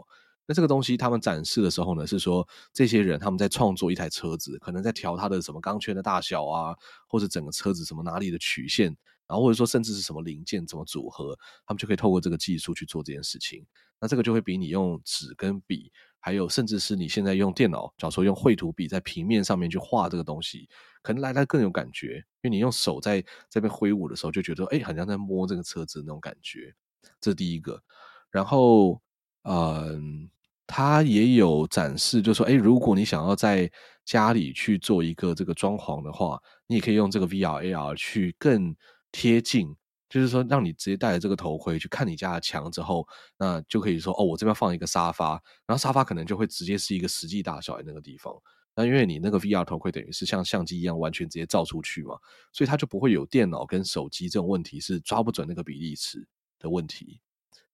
[0.47, 6.75] 那这个东西他们展示的时候呢，是说这些人他们在创作一台车子，可能在调它的什么钢圈的大小啊，
[7.07, 8.97] 或者整个车子什么哪里的曲线，
[9.33, 11.35] 然后或者说甚至是什么零件怎么组合，
[11.67, 13.65] 他们就可以透过这个技术去做这件事情。
[13.99, 20.69] 那这个就会比你用纸跟笔，还有甚至是你现在用电脑，假如说用绘图笔在平面上面去画这个东西，
[21.03, 26.75] 可能来得更有感觉，因为你用手在这边挥舞的时候，就觉得哎，好像在摸这个车子那种感觉。
[27.21, 27.83] 这是第一个，
[28.31, 29.01] 然后。
[29.45, 30.31] 嗯，
[30.69, 33.69] 他也有展示，就是说，哎，如果你想要在
[34.05, 38.73] 家里去做一个这个装潢的话，你也可以用这个 VR AR 去更
[39.13, 39.77] 贴近，
[40.09, 43.07] 就是说，让你直接戴着这个头盔去看你家的墙之后，
[43.39, 48.35] 那就可以说，哦，我这边放一个沙发，然后沙发可能就会直接是一个实际大小的那个地方。
[48.75, 52.17] 那因为你那个 VR 头盔等于是像相机一样完全直接照出去嘛，
[52.53, 56.27] 所以它就不会有电脑跟手机这种问题是抓不准那个比例尺
[56.59, 57.21] 的问题。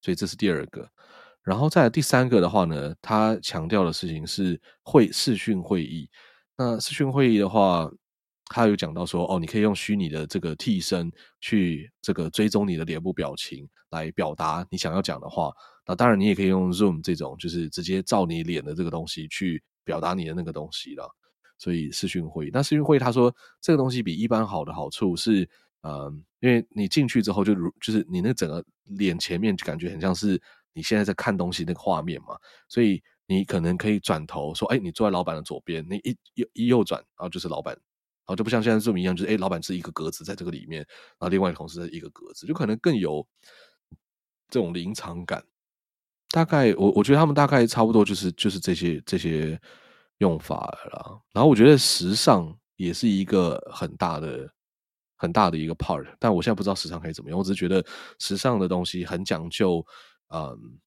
[0.00, 0.90] 所以这是第二个。
[1.44, 6.10] 然后再来第三个的话呢，他强调的事情是会视讯会议。
[6.56, 7.88] 那视讯会议的话，
[8.48, 15.52] 他有讲到说，哦，你可以用虚拟的这个替身去这个追踪你的脸部表情，来表达你想要讲的话。
[15.86, 21.08] 那当然，你也可以用 Zoom 这种，就是直接照你脸的这个东西去表达你的那个东西了。
[21.58, 25.48] 所以视讯会议，那视讯会议他说这个东西比一般好的好处是，
[25.82, 30.40] 嗯，因为你进去之后就如就是你那整个脸前面就感觉很像是。
[30.74, 32.38] 你现在在看东西那个画面嘛，
[32.68, 37.76] 所以你可能可以转头说，哎，你坐在老板的左边，你一右一右转，然后就是老板，
[38.28, 40.80] 后就不像现在 Zoom 一样，就是哎，老板是一个格子在这个里面，
[41.18, 43.26] 然后另外一个同事是一个格子，就可能更有
[44.48, 45.44] 这种临场感。
[46.30, 49.58] 大概我我觉得他们大概差不多就是就是这些这些
[50.18, 50.56] 用法
[50.90, 51.20] 了。
[51.32, 54.46] 然后我觉得时尚也是一个很大的
[55.16, 57.84] 很大的一个 part，但我现在不知道时尚可以怎么样，我只是觉得
[58.18, 59.84] 时尚的东西很讲究。
[60.30, 60.78] 嗯，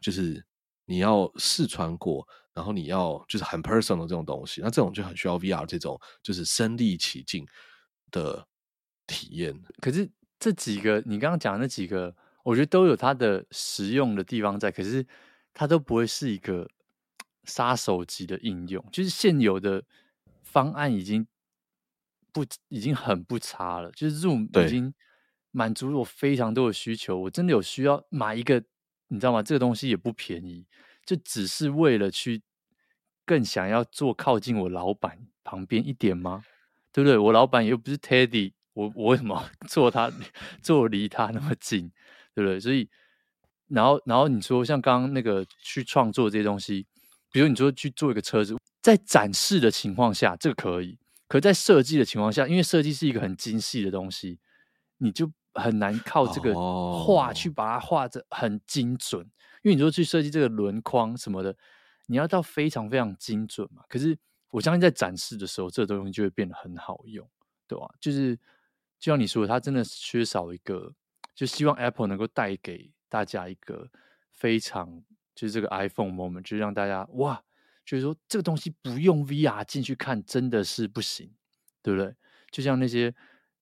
[0.00, 0.46] 就是
[0.84, 2.24] 你要试穿过，
[2.56, 7.46] 然后你要就是很 personal 的这种东西，那这种就很需要 VR 这种就是身临其境
[8.10, 8.48] 的
[9.06, 9.54] 体验。
[9.78, 15.06] 可是这几个你刚刚讲的那几个，我觉得都有它的实用的地方在，可是
[15.52, 16.66] 它都不会是一个
[17.44, 18.82] 杀手级的应用。
[18.90, 19.84] 就是现有的
[20.42, 21.26] 方案已经
[22.32, 24.94] 不已经很不差了，就是 Zoom 已经
[25.50, 28.64] 满足了我非常多的需求，我真的有需要买一个。
[29.08, 29.40] 你知道吗？
[29.40, 30.66] 这个东西也不便宜，
[31.06, 32.42] 就只是为了去
[33.24, 36.42] 更想要坐靠近我老板旁边一点吗？
[36.92, 37.16] 对不对？
[37.16, 40.12] 我老板又不是 Teddy，我我为什么 坐他
[40.60, 41.92] 坐离他那么近？
[42.34, 42.58] 对不对？
[42.58, 42.88] 所以，
[43.68, 46.84] 然后然后你说像刚刚那个去创作这些东西，
[47.30, 50.98] 比如你说去做一个车子，在展示的情况下，这个可以；
[51.28, 54.40] 可在设计的情况下，因为设计是一个很精细的东西，
[54.98, 55.30] 你就。
[55.58, 59.26] 很难靠这个画去把它画的很精准，哦、
[59.66, 61.52] 因为你说去设计这个轮框什么的，
[62.06, 63.82] 你要到非常非常精准嘛。
[63.88, 64.16] 可是
[64.52, 67.28] 我相信在展示的时候，这个东西就会变得很好用，
[67.66, 67.92] 对吧？
[68.00, 68.36] 就是
[69.00, 70.94] 就像你说的，它真的缺少一个，
[71.34, 73.90] 就希望 Apple 能够带给大家一个
[74.30, 75.02] 非常
[75.34, 77.42] 就是这个 iPhone moment，就是让大家哇，
[77.84, 81.34] 就是说这个东西不用 VR 进去看真的是不行，
[81.82, 82.14] 对不对？
[82.52, 83.12] 就像那些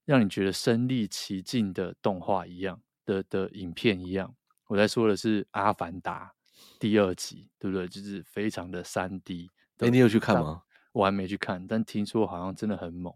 [0.05, 4.35] 让你觉得身临其境的动画一样的的影片一样，
[4.67, 6.33] 我在说的是《阿凡达》
[6.79, 7.87] 第二集，对不对？
[7.89, 9.51] 就是非常的三 D。
[9.79, 10.62] 哎，你有去看吗？
[10.93, 13.12] 我还没去看，但听说好像真的很猛。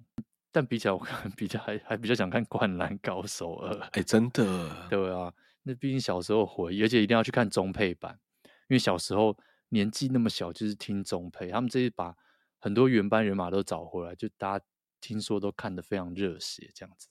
[0.50, 3.74] 但比起来，我可能比较还还比较想看《灌篮高手二》。
[3.92, 5.32] 哎，真的，对啊，
[5.62, 9.36] 那毕竟小时候回忆，而且一定要去看中配版，因为小时候
[9.68, 11.50] 年纪那么小，就是听中配。
[11.50, 12.16] 他们这一把
[12.58, 14.64] 很多原班人马都找回来，就大家
[15.00, 17.08] 听说都看得非常热血，这样子。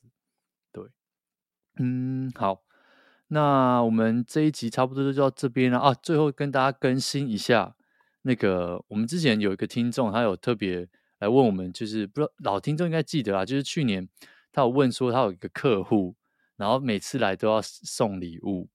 [0.73, 0.83] 对，
[1.77, 2.63] 嗯，好，
[3.27, 5.93] 那我们这一集差不多就到这边了啊。
[5.93, 7.75] 最后跟大家更新一下。
[8.23, 10.85] 那个，我们之前有一个听众，他有特别
[11.19, 14.05] 来问我们，就是不知道老听众应该记得啊，就是去年
[14.51, 16.13] 他有问说，他有一个客户，
[16.57, 18.69] 然后每次来都要送礼物，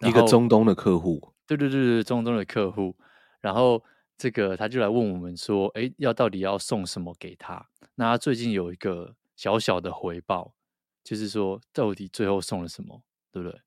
[0.00, 2.94] 一个中东的客户，对对对对，中东的客户，
[3.40, 3.82] 然后
[4.18, 7.66] 这个他就来问我们说，哎，要到底要送什么给他？
[7.94, 10.52] 那他最近有一个小小的回报，
[11.02, 13.58] 就是说到底最后送了什么，对不对？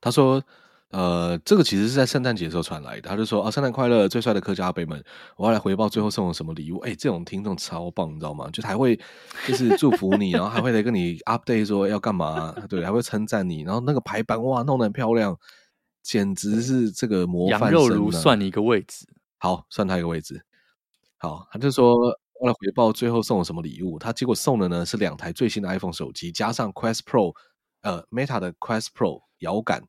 [0.00, 0.42] 他说。
[0.90, 3.10] 呃，这个其实是在圣诞节的时候传来的。
[3.10, 5.04] 他就说啊，圣诞快乐，最帅的客家阿伯们，
[5.36, 6.78] 我要来回报最后送我什么礼物。
[6.78, 8.48] 哎，这种听众超棒，你知道吗？
[8.50, 8.98] 就还会
[9.46, 13.60] 就是祝福你，然后还会来跟你 update 说要干嘛，对，还会称赞你。
[13.64, 15.38] 然后那个排版哇，弄得很漂亮，
[16.02, 17.78] 简直是这个模范生。
[17.78, 20.42] 羊肉炉算你一个位置，好，算他一个位置。
[21.18, 23.98] 好，他就说我来回报最后送我什么礼物。
[23.98, 27.34] 他结果送的呢是两台最新的 iPhone 手机，加上 Quest Pro，
[27.82, 29.82] 呃，Meta 的 Quest Pro 摇杆。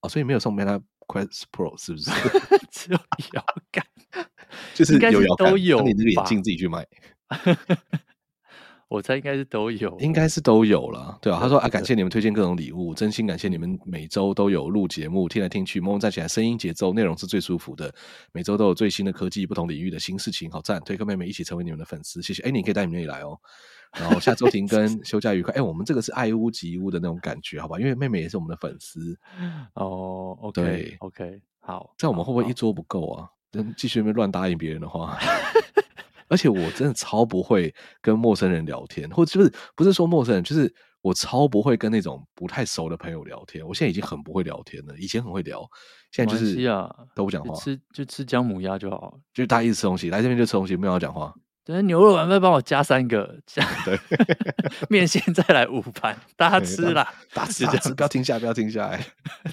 [0.00, 2.10] 哦，所以没有送 Meta Quest Pro 是不是？
[2.70, 2.98] 只有
[3.34, 3.84] 摇杆，
[4.74, 5.80] 就是有摇杆都有。
[5.82, 6.86] 你那个眼镜自己去买。
[8.88, 11.18] 我猜应该是都有，应该是都有了。
[11.20, 17.94] 对啊，他说啊，感谢你们推荐各种礼物，真心感谢你们每周都有录节目，听来听去，默默站起来，声音节奏内容是最舒服的。
[18.32, 20.80] 每周都有最新的科技，不同领域的新事情，好赞！
[20.86, 22.42] 推客妹妹一起成为你们的粉丝，谢谢。
[22.44, 23.38] 哎，你可以带你们也来哦。
[23.92, 25.54] 然后下周停跟，休假愉快。
[25.54, 27.78] 哎，我们这个是爱屋及乌的那种感觉，好吧？
[27.78, 29.18] 因为妹妹也是我们的粉丝
[29.74, 30.36] 哦。
[30.40, 31.94] OK，对，OK，好。
[31.96, 33.28] 这样我们会不会一桌不够啊？
[33.76, 35.18] 继续那边乱答应别人的话。
[36.30, 40.70] 而且我真的超不会跟陌生人聊天，或者就是不是说陌生人，就是
[41.00, 43.66] 我超不会跟那种不太熟的朋友聊天。
[43.66, 45.66] 我现在已经很不会聊天了，以前很会聊，
[46.12, 46.54] 现在就是
[47.14, 51.34] 都不讲话，吃就吃姜母鸭就好，就大家一直吃东西，来这边就吃东西，没有要讲话。
[51.74, 53.98] 等牛肉丸再帮我加三个，加对，
[54.88, 59.04] 面线再来五盘，大家吃啦，大家吃，大吃，不要停下来，不要停下来。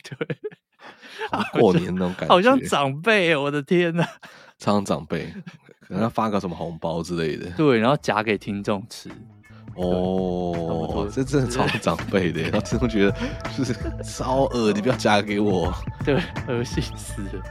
[0.02, 0.38] 对，
[1.60, 4.06] 过年那种感觉，好像长辈，我的天呐，
[4.58, 5.26] 超像长辈，
[5.82, 7.52] 可能要发个什么红包之类的。
[7.52, 9.10] 对，然后夹给听众吃。
[9.76, 13.16] 哦，这真的超长辈的，然后听众觉得
[13.58, 13.74] 就是
[14.04, 15.74] 超恶，你不要嫁给我。
[16.04, 16.16] 对，
[16.48, 17.44] 恶心死了。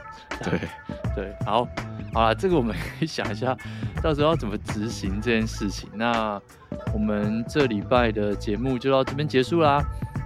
[0.43, 0.59] 对
[1.15, 1.67] 对，好，
[2.13, 3.55] 好了，这个我们 可以想一下，
[4.01, 5.89] 到时候要怎么执行这件事情。
[5.93, 6.41] 那
[6.93, 9.81] 我们这礼拜的节目就到这边结束啦。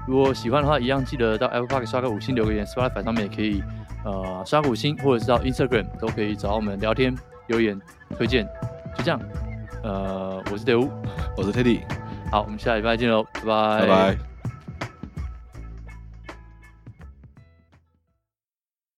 [0.08, 3.62] 如果喜欢的话，一样记得到 Apple Park 刷个五星留个言，Spotify 上面也可以
[4.04, 7.16] 呃刷个五星，或者是到 Instagram 都可以找我们聊天
[7.48, 7.80] 留言
[8.18, 8.48] 推荐。
[8.98, 9.22] 就这样，
[9.84, 10.90] 呃，我是德乌，
[11.38, 11.82] 我是 Teddy，
[12.32, 13.80] 好，我们下礼拜见喽，拜拜。
[13.80, 14.39] 拜拜。